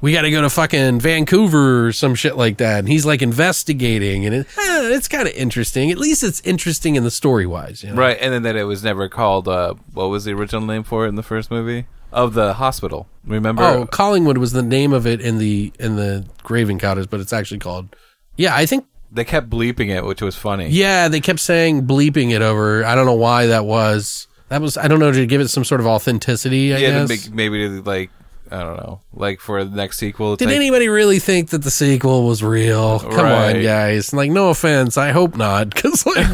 [0.01, 2.79] we got to go to fucking Vancouver or some shit like that.
[2.79, 5.91] And he's like investigating, and it, eh, it's kind of interesting.
[5.91, 7.83] At least it's interesting in the story wise.
[7.83, 8.01] You know?
[8.01, 9.47] Right, and then that it was never called.
[9.47, 13.07] Uh, what was the original name for it in the first movie of the hospital?
[13.25, 13.63] Remember?
[13.63, 17.33] Oh, Collingwood was the name of it in the in the Grave Encounters, but it's
[17.33, 17.95] actually called.
[18.35, 18.85] Yeah, I think.
[19.11, 20.69] they kept bleeping it, which was funny.
[20.69, 22.85] Yeah, they kept saying bleeping it over.
[22.85, 24.27] I don't know why that was.
[24.49, 26.73] That was I don't know to give it some sort of authenticity.
[26.73, 27.09] I yeah, guess.
[27.09, 28.11] make, maybe to, like
[28.51, 30.35] I don't know, like for the next sequel.
[30.35, 32.99] Did like, anybody really think that the sequel was real?
[32.99, 34.13] Come on, guys.
[34.13, 34.97] Like, no offense.
[34.97, 36.27] I hope not, because like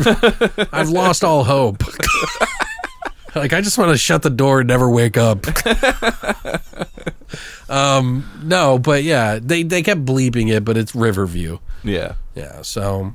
[0.73, 1.83] I've lost all hope.
[3.35, 5.45] like, I just want to shut the door and never wake up.
[7.69, 11.59] um, no, but yeah, they they kept bleeping it, but it's Riverview.
[11.83, 12.61] yeah, Yeah.
[12.61, 13.13] So,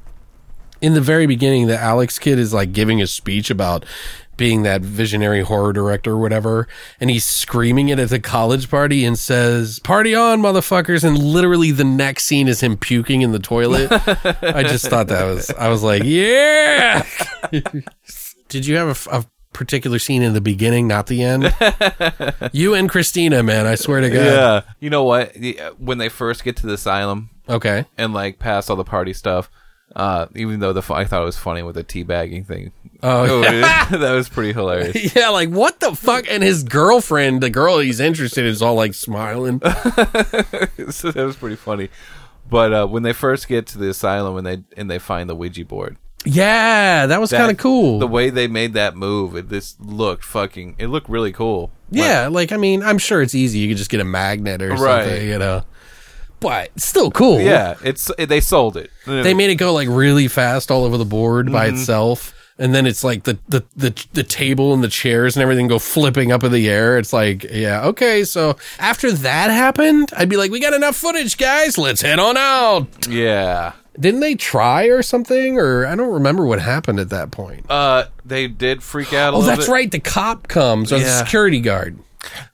[0.81, 3.85] in the very beginning, the Alex kid is like giving a speech about
[4.39, 6.67] being that visionary horror director or whatever,
[6.99, 11.71] and he's screaming it at the college party and says, "Party on, motherfuckers!" And literally,
[11.73, 13.93] the next scene is him puking in the toilet.
[13.93, 15.51] I just thought that was.
[15.51, 17.05] I was like, "Yeah."
[18.49, 21.53] Did you have a particular scene in the beginning, not the end?
[22.53, 23.67] you and Christina, man.
[23.67, 24.25] I swear to God.
[24.25, 24.61] yeah.
[24.81, 25.37] You know what?
[25.37, 27.85] Uh, When they first get to the asylum Okay.
[27.99, 29.51] and like past all the party stuff,
[29.97, 32.73] uh, even though the fu- I thought it was funny with the teabagging thing.
[33.03, 33.41] Oh,
[33.91, 35.15] that was pretty hilarious.
[35.17, 36.25] Yeah, like what the fuck?
[36.31, 39.61] And his girlfriend, the girl he's interested in, is all like smiling.
[39.61, 41.89] so that was pretty funny.
[42.51, 45.35] But uh, when they first get to the asylum and they and they find the
[45.37, 47.99] Ouija board, Yeah, that was kind of cool.
[47.99, 50.77] The way they made that move, it just looked fucking.
[50.79, 51.71] It looked really cool.
[51.91, 53.59] yeah, like I mean, I'm sure it's easy.
[53.59, 55.05] You could just get a magnet or Right.
[55.05, 55.63] something, you know.
[56.41, 57.41] But still cool.
[57.41, 57.75] Yeah.
[57.85, 58.91] It's they sold it.
[59.07, 61.77] they made it go like really fast all over the board by Mm-hmm.
[61.77, 62.35] itself.
[62.61, 65.79] And then it's like the, the, the, the table and the chairs and everything go
[65.79, 66.99] flipping up in the air.
[66.99, 68.25] It's like, yeah, okay.
[68.25, 71.79] So after that happened, I'd be like, we got enough footage, guys.
[71.79, 72.89] Let's head on out.
[73.09, 73.75] yeah.
[74.01, 75.57] Didn't they try or something?
[75.59, 77.65] Or I don't remember what happened at that point.
[77.69, 79.35] Uh, they did freak out.
[79.35, 79.73] A Oh, that's bit.
[79.73, 79.91] right.
[79.91, 81.97] The cop comes, or the security guard.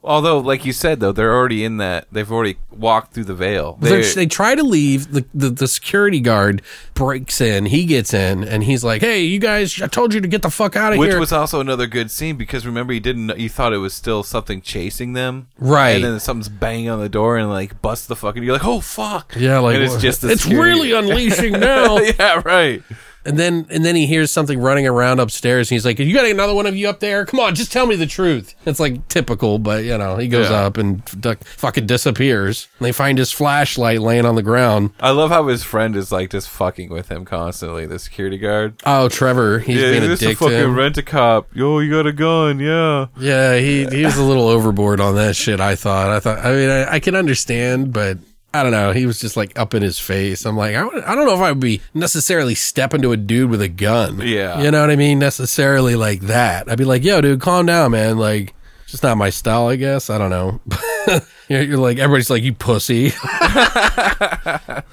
[0.02, 2.06] Although, like you said, though, they're already in that.
[2.12, 3.78] They've already walked through the veil.
[3.80, 5.12] They're- They, try to leave.
[5.12, 6.60] The, the the security guard
[6.92, 7.66] breaks in.
[7.66, 9.80] He gets in, and he's like, "Hey, you guys!
[9.80, 11.86] I told you to get the fuck out of which here." Which was also another
[11.86, 13.36] good scene because remember he didn't.
[13.38, 15.90] He thought it was still something chasing them, Right.
[15.96, 18.42] And then something's banging on the door and like busts the fucking.
[18.42, 21.98] You're like, oh fuck, yeah, like and it's just it's really unleashing now.
[22.18, 22.82] yeah, right.
[23.26, 26.26] And then and then he hears something running around upstairs, and he's like, "You got
[26.26, 27.24] another one of you up there?
[27.24, 30.50] Come on, just tell me the truth." It's like typical, but you know, he goes
[30.50, 30.66] Yeah.
[30.66, 32.68] up and duck, fucking disappears.
[32.78, 34.90] And they find his flashlight laying on the ground.
[35.00, 37.86] I love how his friend is like just fucking with him constantly.
[37.86, 38.74] The security guard.
[38.84, 40.74] Oh, Trevor, he's yeah, being a this dick a to fucking him.
[40.76, 41.48] rent a cop.
[41.54, 42.60] Yo, you got a gun?
[42.60, 43.06] Yeah.
[43.18, 45.60] Yeah, he he was a little overboard on that shit.
[45.60, 46.10] I thought.
[46.10, 46.38] I thought.
[46.44, 48.18] I mean, I, I can understand, but
[48.55, 48.92] I don't know.
[48.92, 50.46] He was just like up in his face.
[50.46, 53.50] I'm like, I, I don't know if I would be necessarily stepping to a dude
[53.50, 54.20] with a gun.
[54.20, 54.62] Yeah.
[54.62, 55.18] you know what I mean.
[55.18, 56.70] Necessarily like that.
[56.70, 58.16] I'd be like, yo, dude, calm down, man.
[58.16, 60.09] Like, it's just not my style, I guess.
[60.09, 60.61] I don't know.
[61.48, 63.07] you're, you're like everybody's like, you pussy.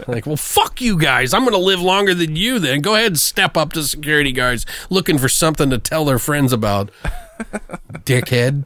[0.07, 1.32] like, well, fuck you guys.
[1.32, 2.57] I'm gonna live longer than you.
[2.57, 6.20] Then go ahead and step up to security guards looking for something to tell their
[6.20, 6.89] friends about
[7.91, 8.64] dickhead.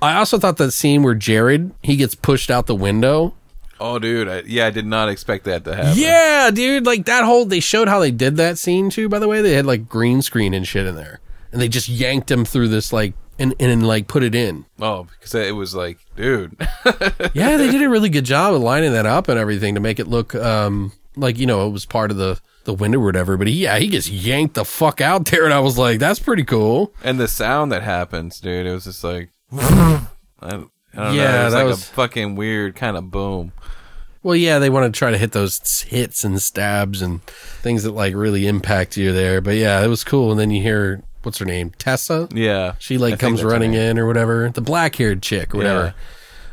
[0.00, 3.34] I also thought that scene where Jared he gets pushed out the window.
[3.84, 4.28] Oh, dude.
[4.28, 5.92] I, yeah, I did not expect that to happen.
[5.96, 9.08] Yeah, dude, like that whole they showed how they did that scene too.
[9.08, 11.20] By the way, they had like green screen and shit in there,
[11.50, 14.66] and they just yanked him through this like and and like put it in.
[14.80, 16.56] Oh, because it was like, dude.
[17.34, 19.98] Yeah, they did a really good job of lining that up and everything to make
[19.98, 23.36] it look um like you know it was part of the the window or whatever.
[23.36, 26.20] But he, yeah, he gets yanked the fuck out there, and I was like, that's
[26.20, 26.94] pretty cool.
[27.02, 28.66] and the sound that happens, dude.
[28.66, 29.30] It was just like.
[29.52, 30.64] I,
[30.94, 31.22] I don't know.
[31.22, 33.52] Yeah, It was that like was- a fucking weird kind of boom.
[34.24, 37.90] Well, yeah, they want to try to hit those hits and stabs and things that
[37.90, 39.40] like really impact you there.
[39.40, 40.30] But yeah, it was cool.
[40.30, 42.28] And then you hear what's her name, Tessa.
[42.32, 42.74] Yeah.
[42.78, 44.50] She like think comes running in or whatever.
[44.54, 45.94] The black haired chick or whatever.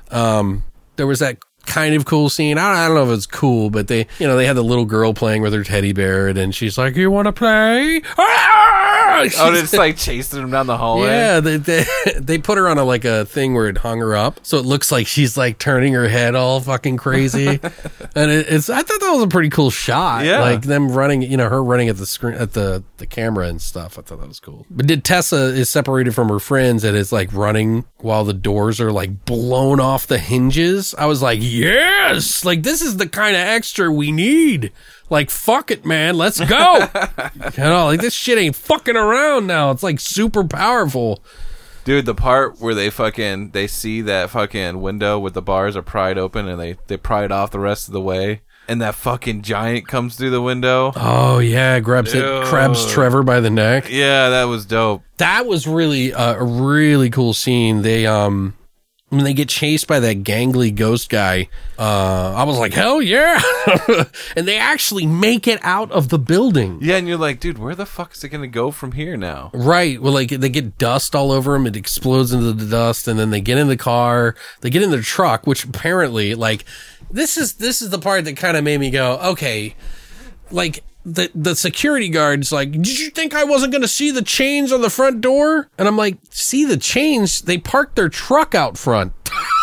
[0.10, 0.64] Um,
[0.96, 1.38] there was that
[1.68, 2.58] kind of cool scene.
[2.58, 4.86] I, I don't know if it's cool, but they, you know, they had the little
[4.86, 8.02] girl playing with her teddy bear, and she's like, "You want to play?"
[9.20, 9.46] Ah!
[9.48, 11.08] Oh, She's- it's like chasing him down the hallway.
[11.08, 11.86] yeah, they, they
[12.20, 14.66] they put her on a like a thing where it hung her up, so it
[14.66, 17.48] looks like she's like turning her head all fucking crazy,
[18.16, 18.70] and it, it's.
[18.70, 20.26] I thought that was a pretty cool shot.
[20.26, 20.40] Yeah.
[20.42, 23.62] like them running, you know, her running at the screen at the the camera and
[23.62, 23.98] stuff.
[23.98, 24.66] I thought that was cool.
[24.70, 28.80] But did Tessa is separated from her friends and is like running while the doors
[28.82, 30.94] are like blown off the hinges?
[30.98, 34.72] I was like, yes, like this is the kind of extra we need.
[35.10, 36.78] Like fuck it, man, let's go.
[37.58, 39.72] you know, like this shit ain't fucking around now.
[39.72, 41.24] It's like super powerful.
[41.86, 45.82] Dude, the part where they fucking they see that fucking window with the bars are
[45.82, 48.94] pried open and they they pry it off the rest of the way, and that
[48.94, 50.94] fucking giant comes through the window.
[50.96, 53.90] Oh yeah, grabs it, grabs Trevor by the neck.
[53.90, 55.02] Yeah, that was dope.
[55.18, 57.82] That was really uh, a really cool scene.
[57.82, 58.54] They um
[59.10, 63.42] when they get chased by that gangly ghost guy, uh, I was like, hell yeah!
[64.36, 66.80] and they actually make it out of the building.
[66.82, 69.50] Yeah, and you're like, dude, where the fuck is it gonna go from here now?
[69.54, 70.02] Right.
[70.02, 71.66] Well, like they get dust all over them.
[71.66, 74.36] It explodes into the dust, and then they get in the car.
[74.62, 76.66] They get in the truck, which apparently, like,
[77.10, 79.76] this is this is the part that kind of made me go, okay,
[80.52, 80.84] like.
[81.06, 84.72] The, the security guard's like, did you think I wasn't going to see the chains
[84.72, 85.70] on the front door?
[85.78, 87.42] And I'm like, see the chains?
[87.42, 89.14] They parked their truck out front.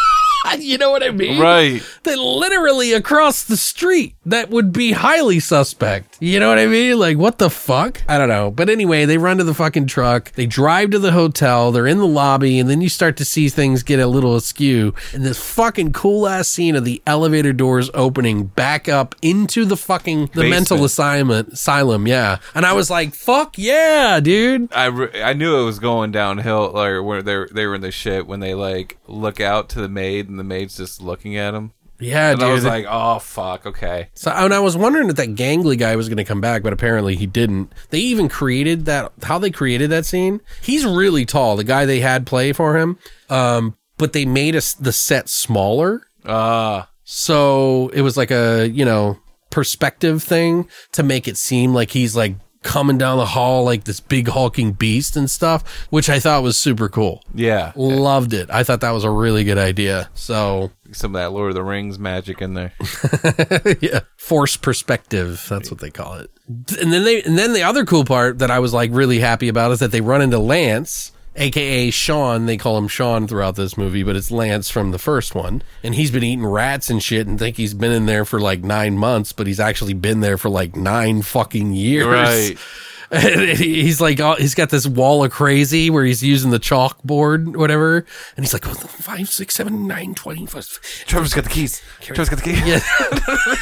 [0.59, 1.41] you know what I mean?
[1.41, 1.83] Right.
[2.05, 4.16] They literally across the street.
[4.27, 6.17] That would be highly suspect.
[6.21, 6.99] You know what I mean?
[6.99, 8.03] Like, what the fuck?
[8.09, 8.51] I don't know.
[8.51, 10.33] But anyway, they run to the fucking truck.
[10.33, 11.71] They drive to the hotel.
[11.71, 14.95] They're in the lobby, and then you start to see things get a little askew.
[15.13, 19.77] And this fucking cool ass scene of the elevator doors opening back up into the
[19.77, 20.51] fucking the Basement.
[20.51, 22.07] mental assignment asylum.
[22.09, 22.39] Yeah.
[22.55, 24.73] And I was like, fuck yeah, dude.
[24.73, 27.93] I, re- I knew it was going downhill, like where they they were in the
[27.93, 31.55] shit when they like look out to the maid and the maid's just looking at
[31.55, 31.73] him.
[31.99, 32.49] Yeah, And dude.
[32.49, 34.09] I was like, oh fuck, okay.
[34.15, 36.73] So, and I was wondering if that gangly guy was going to come back, but
[36.73, 37.73] apparently he didn't.
[37.91, 40.41] They even created that, how they created that scene.
[40.63, 42.99] He's really tall, the guy they had play for him.
[43.31, 46.03] Um, but they made us the set smaller.
[46.25, 49.19] Uh So it was like a, you know,
[49.51, 52.35] perspective thing to make it seem like he's like
[52.67, 56.57] coming down the hall like this big hulking beast and stuff, which I thought was
[56.59, 57.23] super cool.
[57.33, 58.51] yeah, Loved it.
[58.51, 60.11] I thought that was a really good idea.
[60.15, 62.73] So some of that Lord of the Rings magic in there.
[63.81, 65.47] yeah, force perspective.
[65.49, 66.31] That's what they call it.
[66.49, 69.49] And then they, and then the other cool part that I was like really happy
[69.49, 72.47] about is that they run into Lance, aka Sean.
[72.47, 75.63] They call him Sean throughout this movie, but it's Lance from the first one.
[75.83, 78.65] And he's been eating rats and shit, and think he's been in there for like
[78.65, 82.07] nine months, but he's actually been there for like nine fucking years.
[82.07, 82.59] Right.
[83.57, 87.99] He's like, oh, he's got this wall of crazy where he's using the chalkboard, whatever.
[88.37, 90.47] And he's like, oh, five, six, seven, nine, twenty.
[90.47, 91.83] Trevor's got the keys.
[92.01, 92.67] Trevor's got the keys.
[92.67, 92.81] Yeah.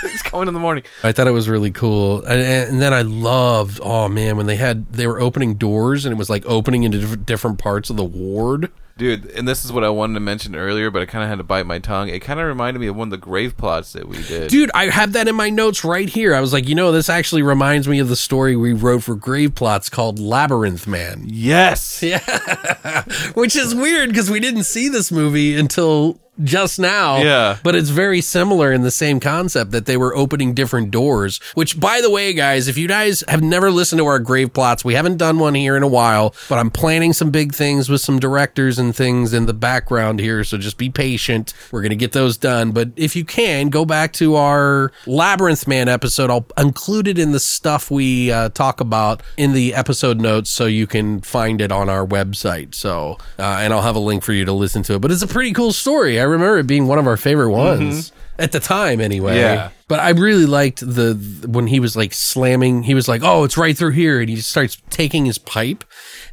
[0.10, 0.84] He's coming in the morning.
[1.02, 3.80] I thought it was really cool, and, and then I loved.
[3.82, 7.16] Oh man, when they had they were opening doors and it was like opening into
[7.16, 8.70] different parts of the ward.
[8.96, 11.38] Dude, and this is what I wanted to mention earlier, but I kind of had
[11.38, 12.08] to bite my tongue.
[12.08, 14.50] It kind of reminded me of one of the grave plots that we did.
[14.50, 16.32] Dude, I have that in my notes right here.
[16.32, 19.16] I was like, you know, this actually reminds me of the story we wrote for
[19.16, 22.02] Grave Plots called Labyrinth Man, Yes.
[22.04, 23.02] Yeah.
[23.34, 27.19] which is weird because we didn't see this movie until just now.
[27.19, 27.59] Yeah.
[27.62, 31.78] But it's very similar in the same concept that they were opening different doors, which
[31.78, 34.94] by the way, guys, if you guys have never listened to our grave plots, we
[34.94, 38.19] haven't done one here in a while, but I'm planning some big things with some
[38.19, 40.44] directors and things in the background here.
[40.44, 41.52] So just be patient.
[41.70, 42.73] We're going to get those done.
[42.73, 47.32] But if you can go back to our Labyrinth Man episode, I'll include it in
[47.32, 51.70] the stuff we uh, talk about in the episode notes so you can find it
[51.70, 52.74] on our website.
[52.74, 55.01] So, uh, and I'll have a link for you to listen to it.
[55.01, 56.20] But it's a pretty cool story.
[56.20, 57.84] I remember it being one of our favorite mm-hmm.
[57.84, 59.36] ones at the time, anyway.
[59.38, 59.70] Yeah.
[59.88, 61.14] But I really liked the
[61.46, 62.82] when he was like slamming.
[62.82, 65.84] He was like, "Oh, it's right through here," and he just starts taking his pipe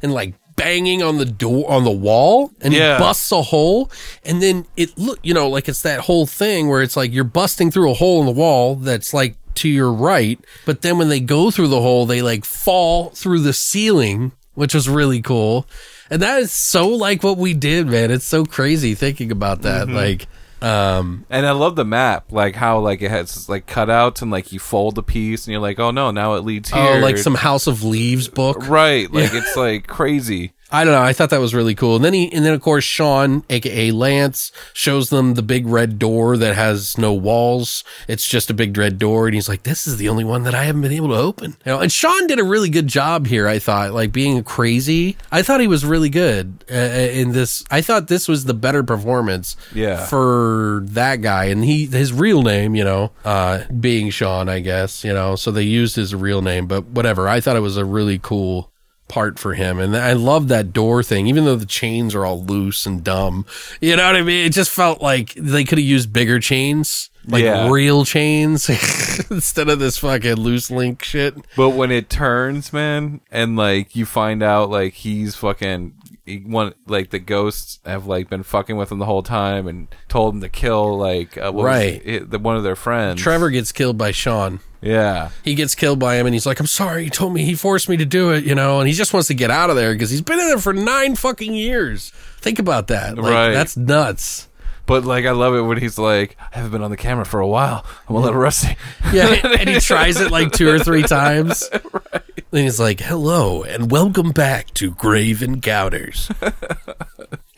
[0.02, 2.96] and like banging on the door on the wall, and Yeah.
[2.96, 3.90] he busts a hole,
[4.24, 7.24] and then it look, you know, like it's that whole thing where it's like you're
[7.24, 11.08] busting through a hole in the wall that's like to your right, but then when
[11.08, 15.66] they go through the hole, they like fall through the ceiling, which was really cool.
[16.12, 18.10] And that is so like what we did, man.
[18.10, 19.86] It's so crazy thinking about that.
[19.86, 19.96] Mm-hmm.
[19.96, 20.28] Like,
[20.60, 24.52] um, And I love the map, like how like it has like cutouts and like
[24.52, 26.96] you fold the piece and you're like, oh no, now it leads here.
[26.96, 28.68] oh, like some House of Leaves book.
[28.68, 30.52] right, like it's like crazy.
[30.72, 31.02] I don't know.
[31.02, 31.96] I thought that was really cool.
[31.96, 35.98] And then he, and then of course Sean, aka Lance, shows them the big red
[35.98, 37.84] door that has no walls.
[38.08, 40.54] It's just a big red door, and he's like, "This is the only one that
[40.54, 43.26] I haven't been able to open." You know, and Sean did a really good job
[43.26, 43.46] here.
[43.46, 45.18] I thought, like being crazy.
[45.30, 47.64] I thought he was really good uh, in this.
[47.70, 49.56] I thought this was the better performance.
[49.74, 50.06] Yeah.
[50.06, 55.04] For that guy, and he his real name, you know, uh, being Sean, I guess,
[55.04, 55.36] you know.
[55.36, 57.28] So they used his real name, but whatever.
[57.28, 58.71] I thought it was a really cool
[59.08, 59.78] part for him.
[59.78, 63.44] And I love that door thing, even though the chains are all loose and dumb.
[63.80, 64.46] You know what I mean?
[64.46, 67.68] It just felt like they could have used bigger chains, like Yeah.
[67.70, 68.68] real chains,
[69.30, 71.34] instead of this fucking loose link shit.
[71.56, 75.92] But when it turns, man, and like you find out like he's fucking
[76.24, 79.88] he one like the ghosts have like been fucking with him the whole time and
[80.08, 82.00] told him to kill like uh, Right.
[82.04, 83.20] it, the, one of their friends.
[83.20, 84.60] Trevor gets killed by Sean.
[84.80, 85.30] Yeah.
[85.44, 87.04] He gets killed by him and he's like, I'm sorry.
[87.04, 89.28] He told me he forced me to do it, you know, and he just wants
[89.28, 92.10] to get out of there because he's been in there for nine fucking years.
[92.38, 93.16] Think about that.
[93.18, 93.52] Like, Right.
[93.52, 94.48] That's nuts.
[94.84, 97.38] But like I love it when he's like, I haven't been on the camera for
[97.38, 97.86] a while.
[98.08, 98.76] I'm a little rusty.
[99.12, 99.28] Yeah,
[99.58, 101.68] and he tries it like two or three times.
[102.52, 106.30] Then he's like, "Hello and welcome back to Grave and Encounters."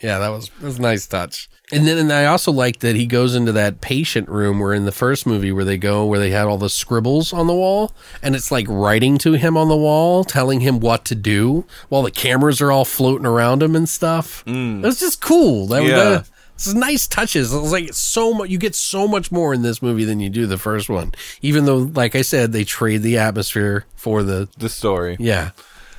[0.01, 1.49] yeah, that was that was a nice touch.
[1.71, 4.85] And then and I also like that he goes into that patient room where in
[4.85, 7.91] the first movie where they go where they had all the scribbles on the wall
[8.21, 12.03] and it's like writing to him on the wall, telling him what to do while
[12.03, 14.45] the cameras are all floating around him and stuff.
[14.45, 14.79] Mm.
[14.81, 15.67] It was just cool.
[15.67, 15.97] That was Yeah.
[16.09, 17.53] that- it's nice touches.
[17.53, 18.49] It was like so much.
[18.49, 21.13] You get so much more in this movie than you do the first one.
[21.41, 25.17] Even though, like I said, they trade the atmosphere for the The story.
[25.19, 25.51] yeah,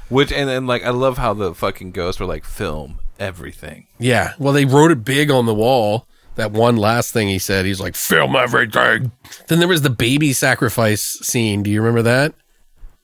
[0.08, 3.86] Which and then like I love how the fucking ghosts were like film everything.
[3.98, 4.32] yeah.
[4.38, 6.06] Well, they wrote it big on the wall.
[6.36, 9.10] That one last thing he said, he's like, "Film everything."
[9.48, 11.62] Then there was the baby sacrifice scene.
[11.62, 12.34] Do you remember that?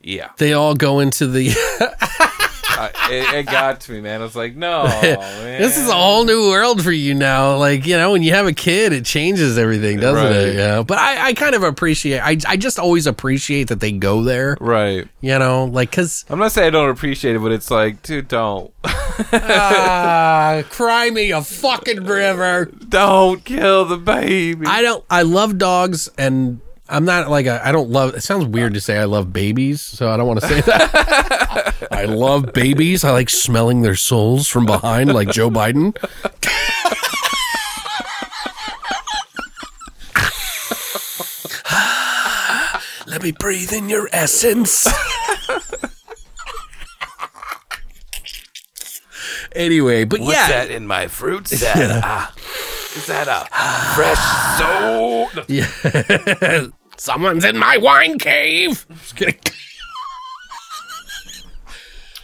[0.03, 0.31] Yeah.
[0.37, 1.49] They all go into the.
[2.79, 4.21] I, it, it got to me, man.
[4.21, 5.01] I was like, no, man.
[5.61, 7.57] this is a whole new world for you now.
[7.57, 10.55] Like you know, when you have a kid, it changes everything, doesn't it?
[10.57, 10.83] Yeah.
[10.83, 12.21] But I, I kind of appreciate.
[12.21, 14.57] I, I just always appreciate that they go there.
[14.61, 15.07] right.
[15.21, 18.29] You know, like because I'm not saying I don't appreciate it, but it's like, dude,
[18.29, 18.73] don't,
[19.33, 22.67] Ah, cry me a fucking river.
[22.89, 24.67] don't kill the baby.
[24.67, 25.05] I don't.
[25.11, 27.65] I love dogs, and I'm not like a.
[27.67, 28.15] I don't love.
[28.15, 31.89] It sounds weird to say I love babies, so I don't want to say that.
[31.93, 33.05] I love babies.
[33.05, 35.97] I like smelling their souls from behind, like Joe Biden.
[43.07, 44.87] Let me breathe in your essence.
[49.53, 52.01] anyway, but yeah, that in my fruit salad?
[52.03, 52.33] Ah,
[52.97, 53.47] is that a
[53.95, 54.19] fresh
[54.59, 55.31] soul?
[56.97, 58.85] someone's in my wine cave.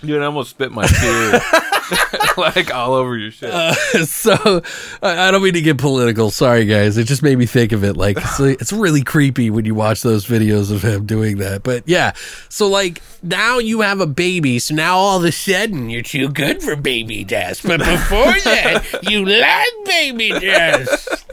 [0.04, 1.40] Dude, I almost spit my beer
[2.36, 3.50] like all over your shit.
[3.50, 3.72] Uh,
[4.04, 4.62] so
[5.02, 6.30] I, I don't mean to get political.
[6.30, 6.96] Sorry, guys.
[6.96, 7.96] It just made me think of it.
[7.96, 11.62] Like it's, it's really creepy when you watch those videos of him doing that.
[11.64, 12.12] But yeah,
[12.48, 14.58] so like now you have a baby.
[14.60, 17.62] So now all of a sudden you're too good for baby death.
[17.64, 21.24] But before that, you like baby death.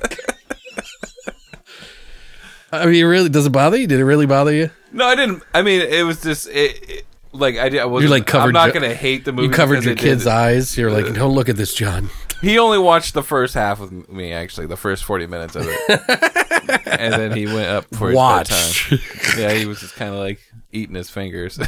[2.72, 3.88] I mean, it really does it bother you?
[3.88, 4.70] Did it really bother you?
[4.92, 5.44] no, I didn't.
[5.54, 7.06] I mean, it was just it, it-
[7.40, 8.12] like I, did- I wasn't.
[8.12, 9.48] like, covered I'm not jo- gonna hate the movie.
[9.48, 10.78] You covered your kid's eyes.
[10.78, 12.10] You're like, uh, don't look at this, John.
[12.42, 16.82] He only watched the first half of me, actually, the first 40 minutes of it,
[16.86, 18.50] and then he went up for his Watch.
[18.90, 19.00] bedtime.
[19.40, 20.40] Yeah, he was just kind of like
[20.72, 21.56] eating his fingers.
[21.56, 21.64] he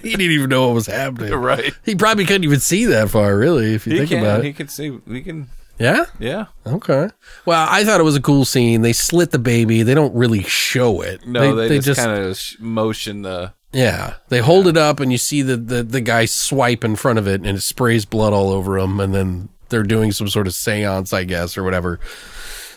[0.00, 1.32] didn't even know what was happening.
[1.34, 1.72] right.
[1.84, 4.20] He probably couldn't even see that far, really, if you He think can.
[4.20, 4.56] about He it.
[4.56, 4.90] can see.
[4.90, 5.48] We can.
[5.78, 6.06] Yeah?
[6.18, 6.46] Yeah.
[6.66, 7.10] Okay.
[7.46, 8.82] Well, I thought it was a cool scene.
[8.82, 9.82] They slit the baby.
[9.82, 11.26] They don't really show it.
[11.26, 13.52] No, they, just, kind of motion the.
[13.74, 14.14] Yeah.
[14.28, 17.26] They hold it up, and you see the, the the guy swipe in front of
[17.28, 19.00] it, and it sprays blood all over him.
[19.00, 22.00] And then they're doing some sort of séance, I guess, or whatever.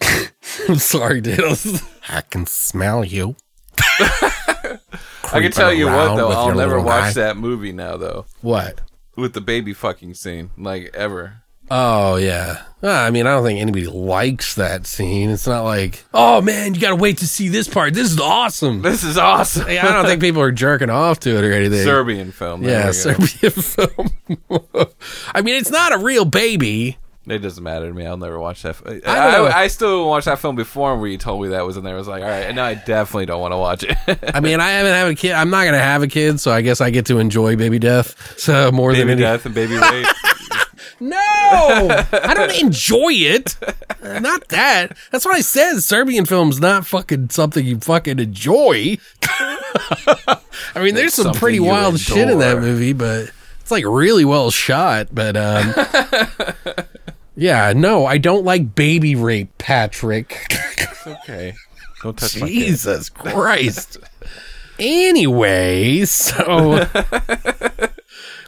[0.70, 1.40] I'm sorry, dude.
[2.10, 3.36] I can smell you.
[3.80, 7.14] I can tell you what though, I'll never watch eye.
[7.14, 8.26] that movie now though.
[8.42, 8.82] What?
[9.16, 11.44] With the baby fucking scene, like ever.
[11.70, 12.64] Oh yeah.
[12.84, 15.30] I mean, I don't think anybody likes that scene.
[15.30, 17.94] It's not like, oh man, you got to wait to see this part.
[17.94, 18.82] This is awesome.
[18.82, 19.70] This is awesome.
[19.70, 21.84] Yeah, I don't think people are jerking off to it or anything.
[21.84, 22.62] Serbian film.
[22.62, 22.92] there Yeah.
[22.92, 24.10] Serbian film.
[25.34, 26.98] I mean, it's not a real baby.
[27.30, 28.06] It doesn't matter to me.
[28.06, 28.78] I'll never watch that.
[29.06, 29.64] I, I.
[29.64, 31.96] I, still watched that film before where you told me that was in there.
[31.96, 33.98] I was like, all right, and now I definitely don't want to watch it.
[34.34, 35.34] I mean, I haven't had a kid.
[35.34, 37.80] I'm not going to have a kid, so I guess I get to enjoy baby
[37.80, 38.16] death.
[38.48, 40.06] So more baby than any- death and baby rape.
[41.00, 43.56] No, I don't enjoy it.
[44.04, 44.98] Not that.
[45.12, 45.80] That's what I said.
[45.82, 48.98] Serbian film's not fucking something you fucking enjoy.
[49.24, 50.40] I
[50.82, 53.32] mean, there's some pretty wild shit in that movie, but
[53.62, 55.10] it's like really well shot.
[55.12, 55.74] But um,
[57.36, 60.52] yeah, no, I don't like baby rape, Patrick.
[61.06, 61.54] okay,
[62.04, 62.34] don't touch.
[62.34, 63.98] Jesus Christ.
[64.80, 66.88] anyway, so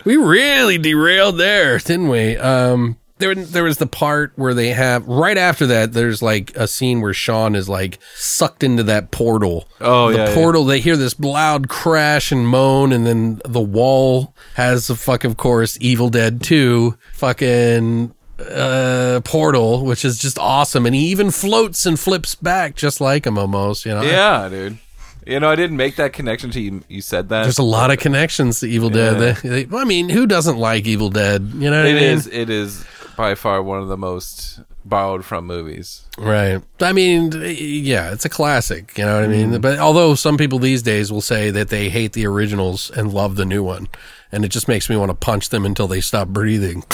[0.10, 2.36] we really derailed there, didn't we?
[2.38, 5.94] Um, There, there was the part where they have right after that.
[5.94, 9.68] There's like a scene where Sean is like sucked into that portal.
[9.80, 10.34] Oh, the yeah, yeah.
[10.34, 10.64] portal.
[10.66, 15.38] They hear this loud crash and moan, and then the wall has the fuck, of
[15.38, 20.86] course, Evil Dead Two fucking uh portal, which is just awesome.
[20.86, 23.86] And he even floats and flips back just like him almost.
[23.86, 24.78] You know, Yeah, dude.
[25.26, 26.84] You know, I didn't make that connection to you.
[26.88, 27.44] You said that.
[27.44, 29.14] There's a lot of connections to Evil Yeah.
[29.14, 29.36] Dead.
[29.38, 31.52] They, they, I mean, who doesn't like Evil Dead?
[31.56, 32.04] You know what I It mean?
[32.04, 32.28] is.
[32.28, 32.84] It is
[33.16, 36.02] by far one of the most borrowed from movies.
[36.18, 36.62] Right.
[36.82, 38.98] I mean, yeah, it's a classic.
[38.98, 39.50] You know what I Mm.
[39.52, 39.62] mean?
[39.62, 43.36] But although some people these days will say that they hate the originals and love
[43.36, 43.88] the new one,
[44.32, 46.84] and it just makes me want to punch them until they stop breathing.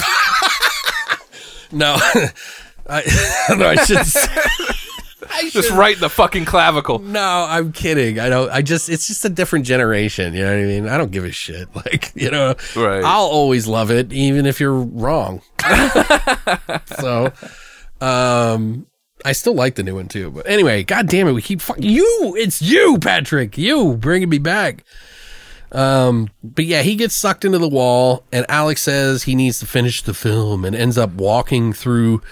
[1.72, 1.96] no,
[2.88, 3.02] I,
[3.56, 4.06] no, I should.
[5.50, 6.98] Just right in the fucking clavicle.
[6.98, 8.18] No, I'm kidding.
[8.18, 8.50] I don't.
[8.50, 8.88] I just.
[8.88, 10.34] It's just a different generation.
[10.34, 10.88] You know what I mean?
[10.88, 11.68] I don't give a shit.
[11.76, 13.04] Like you know, Right.
[13.04, 15.42] I'll always love it, even if you're wrong.
[16.98, 17.32] so,
[18.00, 18.86] um,
[19.24, 20.30] I still like the new one too.
[20.30, 22.34] But anyway, god damn it, we keep fuck you.
[22.38, 23.56] It's you, Patrick.
[23.58, 24.84] You bringing me back.
[25.72, 29.66] Um, but yeah, he gets sucked into the wall, and Alex says he needs to
[29.66, 32.22] finish the film, and ends up walking through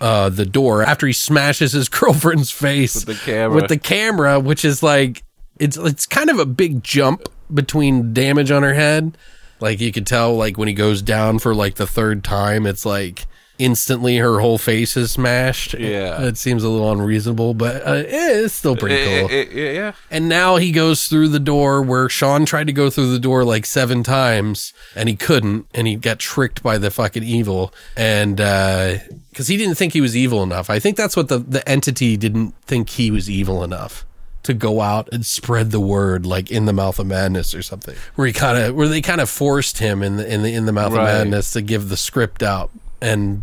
[0.00, 3.54] uh the door after he smashes his girlfriend's face With the camera.
[3.56, 5.22] with the camera, which is like
[5.58, 9.16] it's it's kind of a big jump between damage on her head.
[9.60, 12.86] Like you could tell, like when he goes down for like the third time, it's
[12.86, 13.26] like
[13.58, 15.74] instantly her whole face is smashed.
[15.74, 16.22] Yeah.
[16.22, 19.30] it seems a little unreasonable, but uh, eh, it's still pretty Eh, cool.
[19.30, 19.92] eh, eh, yeah.
[20.10, 23.44] And now he goes through the door where Sean tried to go through the door
[23.44, 28.36] like seven times and he couldn't and he got tricked by the fucking evil and
[28.36, 30.70] because he didn't think he was evil enough.
[30.70, 34.04] I think that's what the the entity didn't think he was evil enough
[34.44, 37.96] to go out and spread the word like in the mouth of madness or something.
[38.14, 40.66] Where he kind of where they kind of forced him in the in the in
[40.66, 41.02] the mouth Right.
[41.10, 42.70] of madness to give the script out
[43.00, 43.42] and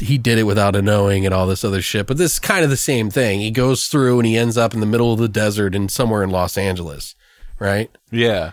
[0.00, 2.06] he did it without a knowing and all this other shit.
[2.06, 3.40] But this is kind of the same thing.
[3.40, 6.22] He goes through and he ends up in the middle of the desert and somewhere
[6.22, 7.14] in Los Angeles,
[7.58, 7.90] right?
[8.10, 8.52] Yeah.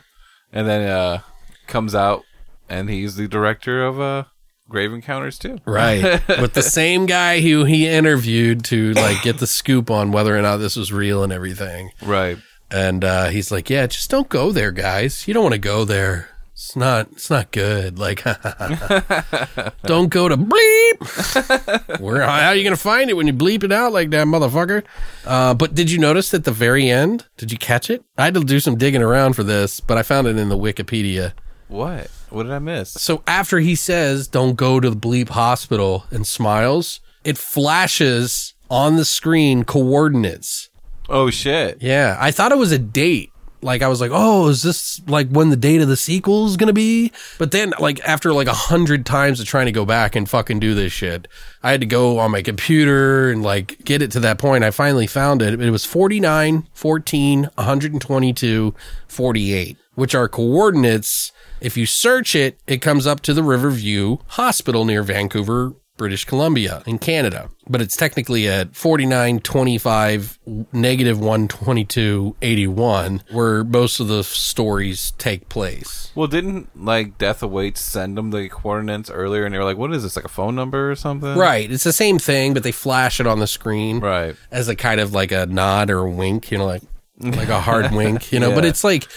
[0.51, 1.19] And then uh
[1.67, 2.23] comes out
[2.69, 4.23] and he's the director of uh
[4.67, 5.59] Grave Encounters 2.
[5.65, 6.27] Right.
[6.41, 10.41] With the same guy who he interviewed to like get the scoop on whether or
[10.41, 11.91] not this was real and everything.
[12.01, 12.38] Right.
[12.72, 15.27] And uh, he's like, "Yeah, just don't go there, guys.
[15.27, 16.30] You don't want to go there.
[16.56, 17.10] It's not.
[17.11, 17.99] It's not good.
[17.99, 18.23] Like,
[19.84, 21.99] don't go to bleep.
[21.99, 22.22] Where?
[22.22, 24.86] How are you gonna find it when you bleep it out like that, motherfucker?
[25.26, 27.26] Uh, but did you notice at the very end?
[27.36, 28.06] Did you catch it?
[28.18, 30.57] I had to do some digging around for this, but I found it in the
[30.57, 31.34] Wikipedia.
[31.68, 32.10] What?
[32.30, 32.91] What did I miss?
[32.91, 38.95] So after he says, "Don't go to the bleep hospital," and smiles, it flashes on
[38.95, 40.69] the screen coordinates.
[41.10, 41.80] Oh shit.
[41.82, 43.34] Yeah, I thought it was a date.
[43.65, 46.55] Like I was like, oh, is this like when the date of the sequel is
[46.55, 47.11] gonna be?
[47.39, 50.59] But then, like after like a hundred times of trying to go back and fucking
[50.59, 51.27] do this shit,
[51.63, 54.63] I had to go on my computer and like get it to that point.
[54.63, 55.59] I finally found it.
[55.59, 58.75] It was 49, 14, 122,
[59.07, 61.31] 48, which are coordinates.
[61.59, 66.84] If you search it, it comes up to the Riverview Hospital near Vancouver, British Columbia
[66.85, 67.49] in Canada.
[67.67, 70.39] But it's technically at 49, 25,
[70.72, 76.11] negative 122, 81, where most of the stories take place.
[76.15, 79.93] Well, didn't like Death Awaits send them the coordinates earlier, and they were like, "What
[79.93, 80.15] is this?
[80.15, 81.72] Like a phone number or something?" Right.
[81.72, 83.99] It's the same thing, but they flash it on the screen.
[83.99, 84.35] Right.
[84.51, 86.84] As a kind of like a nod or a wink, you know, like
[87.19, 89.07] like a hard wink, you know, but it's like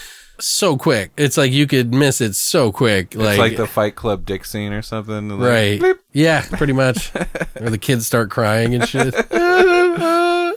[0.41, 1.11] so quick.
[1.17, 3.15] It's like you could miss it so quick.
[3.15, 5.29] It's like, the Fight Club dick scene or something.
[5.29, 5.79] like, Right.
[5.79, 5.99] bleep.
[6.13, 7.09] Yeah, pretty much.
[7.57, 9.13] Where the kids start crying and shit.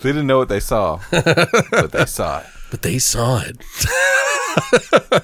[0.03, 2.47] They didn't know what they saw, but they saw it.
[2.73, 5.23] but they saw it.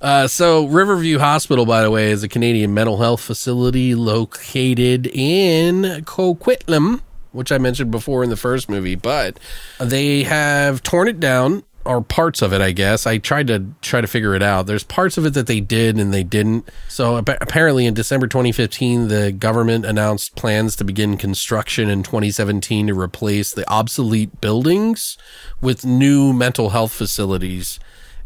[0.00, 5.82] uh, so, Riverview Hospital, by the way, is a Canadian mental health facility located in
[6.04, 7.00] Coquitlam,
[7.32, 8.94] which I mentioned before in the first movie.
[8.94, 9.40] But
[9.80, 13.04] they have torn it down, or parts of it, I guess.
[13.04, 14.66] I tried to try to figure it out.
[14.66, 16.68] There's parts of it that they did and they didn't.
[16.86, 22.86] So, appa- apparently, in December 2015, the government announced plans to begin construction in 2017
[22.86, 25.18] to replace the obsolete buildings
[25.60, 27.80] with new mental health facilities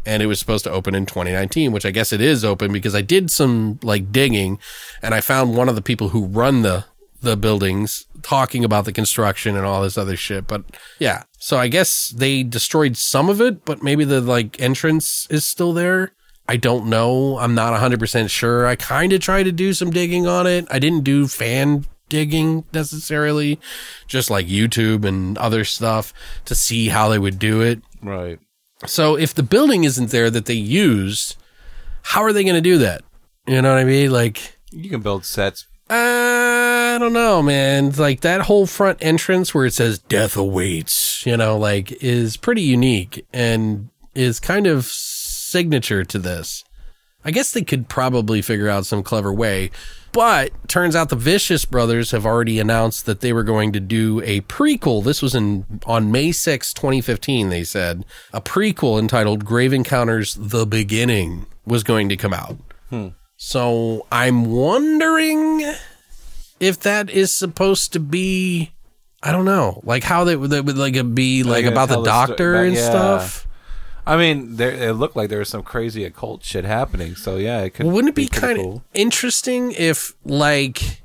[0.05, 2.93] and it was supposed to open in 2019 which i guess it is open because
[2.93, 4.59] i did some like digging
[5.01, 6.85] and i found one of the people who run the
[7.21, 10.63] the buildings talking about the construction and all this other shit but
[10.99, 11.91] yeah so i guess
[12.23, 16.11] they destroyed some of it but maybe the like entrance is still there
[16.47, 20.25] i don't know i'm not 100% sure i kind of tried to do some digging
[20.27, 23.59] on it i didn't do fan digging necessarily
[24.07, 26.13] just like youtube and other stuff
[26.45, 28.39] to see how they would do it Right.
[28.85, 31.35] so if the building isn't there that they used,
[32.03, 33.01] how are they going to do that?
[33.47, 34.11] You know what I mean?
[34.11, 34.37] Like,
[34.71, 37.91] You can build sets I don't know, man.
[37.91, 42.63] Like that whole front entrance where it says "Death awaits," you know, like is pretty
[42.63, 46.63] unique and is kind of signature to this.
[47.23, 49.71] I guess they could probably figure out some clever way,
[50.11, 54.21] but turns out the Vicious brothers have already announced that they were going to do
[54.23, 55.03] a prequel.
[55.03, 58.05] This was in on May 6, 2015, they said.
[58.31, 62.57] A prequel entitled Grave Encounters The Beginning was going to come out.
[62.89, 63.09] Hmm.
[63.37, 65.73] So I'm wondering
[66.59, 68.71] if that is supposed to be
[69.25, 71.97] I don't know, like how they would, they would like it be like, about the
[71.97, 72.89] the doctor about- and yeah.
[72.89, 73.47] stuff.
[74.07, 77.15] I mean, there it looked like there was some crazy occult shit happening.
[77.15, 77.87] So yeah, it could.
[77.87, 78.83] Wouldn't it be, pretty kind of cool.
[78.93, 81.01] interesting if, like,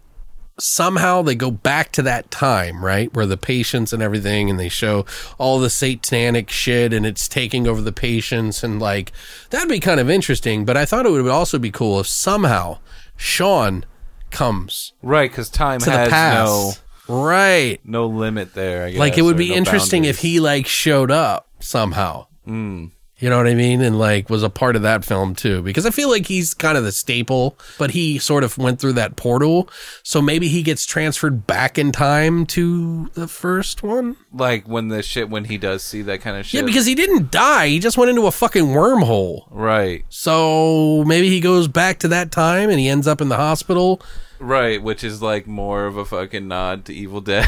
[0.63, 3.13] somehow they go back to that time, right?
[3.15, 5.05] Where the patients and everything, and they show
[5.39, 9.13] all the satanic shit and it's taking over the patients, and like,
[9.51, 10.65] that'd be kind of interesting.
[10.65, 12.79] But I thought it would also be cool if somehow
[13.17, 13.85] Sean
[14.31, 15.31] comes right?
[15.31, 16.83] Because time to has the past.
[17.09, 17.81] right.
[17.85, 18.85] no no limit there.
[18.87, 22.27] I guess, like, it would be no interesting if he, like, showed up somehow.
[22.47, 22.93] Mm.
[23.21, 23.83] You know what I mean?
[23.83, 25.61] And like was a part of that film too.
[25.63, 28.95] Because I feel like he's kind of the staple, but he sort of went through
[28.95, 29.69] that portal.
[30.03, 34.17] So maybe he gets transferred back in time to the first one.
[34.33, 36.61] like when the shit when he does see that kind of shit.
[36.61, 37.69] Yeah, because he didn't die.
[37.69, 39.47] He just went into a fucking wormhole.
[39.51, 43.37] right, So maybe he goes back to that time and he ends up in the
[43.37, 44.01] hospital.
[44.39, 47.47] right, which is like more of a fucking nod to Evil Dead.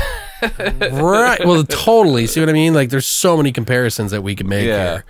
[0.93, 1.41] right.
[1.45, 2.27] Well, totally.
[2.27, 2.75] See what I mean?
[2.75, 4.91] Like there's so many comparisons that we can make Yeah.
[4.93, 5.05] here.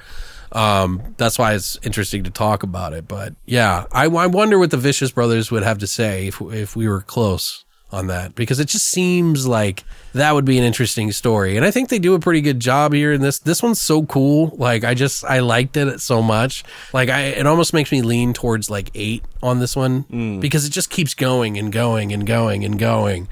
[0.53, 3.09] Um, that's why it's interesting to talk about it.
[3.09, 6.77] But yeah, I, I wonder what the Vicious Brothers would have to say if if
[6.77, 9.85] we were close on that because it just seems like
[10.15, 12.95] that would be an interesting story and i think they do a pretty good job
[12.95, 13.39] here in this.
[13.39, 16.65] This one's so cool like i just i liked it so much.
[16.95, 20.71] Like i it almost makes me lean towards like eight on this one because it
[20.71, 23.29] just keeps going and going and going and going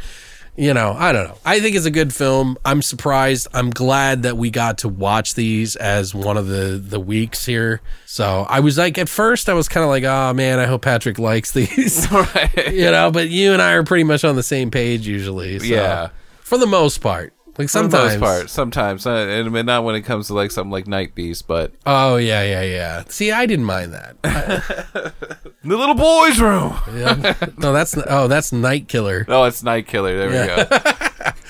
[0.57, 1.39] you know, I don't know.
[1.45, 2.59] I think it's a good film.
[2.65, 3.49] I'm surprised.
[3.55, 7.81] I'm glad that we got to watch these as one of the the weeks here.
[8.07, 10.83] So I was like, at first, I was kind of like, oh man, I hope
[10.83, 12.07] Patrick likes these.
[12.13, 12.73] right.
[12.73, 15.59] you know, but you and I are pretty much on the same page usually.
[15.61, 16.09] So, Yeah.
[16.41, 17.33] for the most part.
[17.61, 20.51] Like For the sometimes, most part, sometimes, uh, and not when it comes to like
[20.51, 23.05] something like Night Beast, but Oh yeah, yeah, yeah.
[23.09, 24.17] See, I didn't mind that.
[24.23, 26.75] the little boys' room.
[26.95, 27.35] Yeah.
[27.59, 29.25] no, that's oh, that's Night Killer.
[29.29, 30.17] Oh, it's Night Killer.
[30.17, 30.57] There Yeah.
[30.57, 31.31] we go.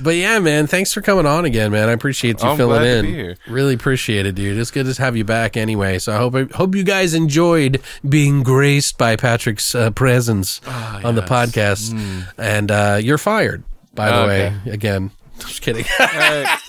[0.00, 1.88] But yeah, man, thanks for coming on again, man.
[1.88, 3.04] I appreciate you I'm filling glad to in.
[3.04, 3.36] be here.
[3.48, 4.56] Really appreciate it, dude.
[4.56, 5.98] It's good to have you back anyway.
[5.98, 11.00] So I hope I hope you guys enjoyed being graced by Patrick's uh, presence Ah,
[11.02, 11.92] on the podcast.
[12.38, 14.22] And uh, you're fired, by the Hmm.
[14.30, 14.54] Okay.
[14.66, 14.72] way.
[14.72, 15.84] Again, just kidding.
[15.98, 16.58] Right.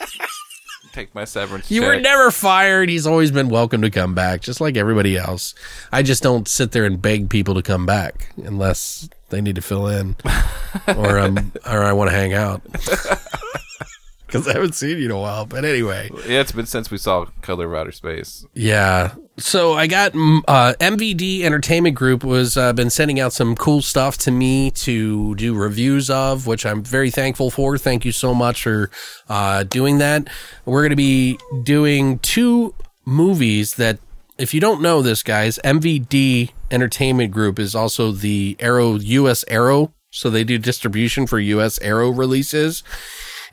[0.91, 1.69] Take my severance.
[1.69, 2.89] you were never fired.
[2.89, 5.53] He's always been welcome to come back, just like everybody else.
[5.91, 9.61] I just don't sit there and beg people to come back unless they need to
[9.61, 10.15] fill in,
[10.97, 12.61] or um, or I want to hang out.
[14.31, 15.45] Because I haven't seen you in a while.
[15.45, 18.45] But anyway, Yeah, it's been since we saw Color of Outer Space.
[18.53, 19.15] yeah.
[19.37, 23.81] So I got mm, uh, MVD Entertainment Group was uh, been sending out some cool
[23.81, 27.77] stuff to me to do reviews of, which I'm very thankful for.
[27.77, 28.91] Thank you so much for
[29.29, 30.27] uh, doing that.
[30.65, 32.75] We're going to be doing two
[33.05, 33.99] movies that,
[34.37, 39.93] if you don't know this, guys, MVD Entertainment Group is also the Arrow US Arrow,
[40.11, 42.83] so they do distribution for US Arrow releases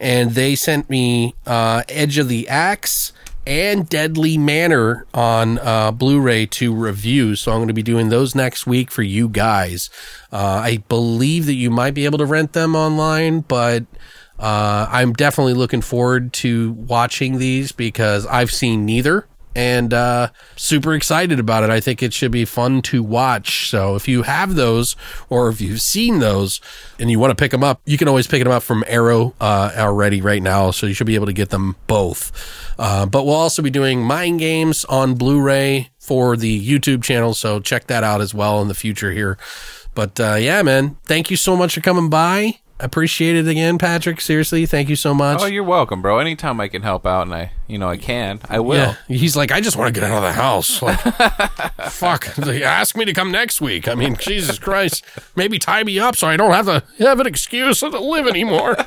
[0.01, 3.13] and they sent me uh, Edge of the Axe
[3.47, 7.37] and Deadly Manor on uh, Blu-ray to review.
[7.37, 9.89] So I'm going to be doing those next week for you guys.
[10.33, 13.85] Uh, I believe that you might be able to rent them online, but
[14.39, 19.27] uh, I'm definitely looking forward to watching these because I've seen neither.
[19.57, 21.71] And uh, super excited about it.
[21.71, 23.71] I think it should be fun to watch.
[23.71, 24.97] So if you have those,
[25.31, 26.61] or if you've seen those,
[27.01, 29.35] and you want to pick them up, you can always pick them up from Arrow
[29.41, 30.73] uh, already right now.
[30.73, 32.75] So you should be able to get them both.
[32.79, 37.33] Uh, but we'll also be doing Mind Games on Blu-ray for the YouTube channel.
[37.33, 39.39] So check that out as well in the future here.
[39.95, 42.61] But uh, yeah, man, thank you so much for coming by.
[42.79, 44.21] Appreciate it again, Patrick.
[44.21, 45.41] Seriously, thank you so much.
[45.41, 46.19] Oh, you're welcome, bro.
[46.19, 48.77] Anytime I can help out, and I, you know, I can, I will.
[48.77, 50.83] Yeah, he's like, I just want to get out of the house.
[50.83, 51.01] Like,
[51.91, 52.27] fuck.
[52.35, 53.89] They ask me to come next week.
[53.89, 55.05] I mean, Jesus Christ,
[55.35, 58.77] maybe tie me up so I don't have to have an excuse to live anymore.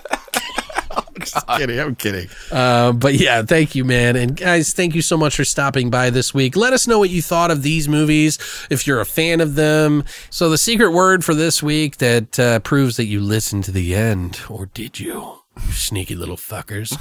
[0.91, 1.80] I'm just kidding.
[1.80, 2.30] I'm kidding.
[2.52, 4.16] Uh, but yeah, thank you, man.
[4.16, 6.56] And guys, thank you so much for stopping by this week.
[6.56, 8.38] Let us know what you thought of these movies,
[8.70, 10.03] if you're a fan of them.
[10.30, 13.95] So, the secret word for this week that uh, proves that you listened to the
[13.95, 15.39] end, or did you
[15.72, 16.98] sneaky little fuckers,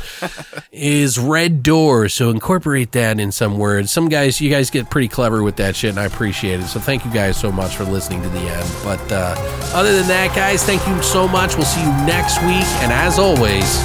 [0.72, 2.08] is Red Door.
[2.10, 3.90] So incorporate that in some words.
[3.90, 6.66] Some guys, you guys get pretty clever with that shit, and I appreciate it.
[6.66, 8.70] So thank you guys so much for listening to the end.
[8.84, 9.34] But uh,
[9.74, 11.56] other than that, guys, thank you so much.
[11.56, 12.66] We'll see you next week.
[12.82, 13.78] And as always,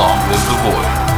[0.00, 1.09] Long live the void.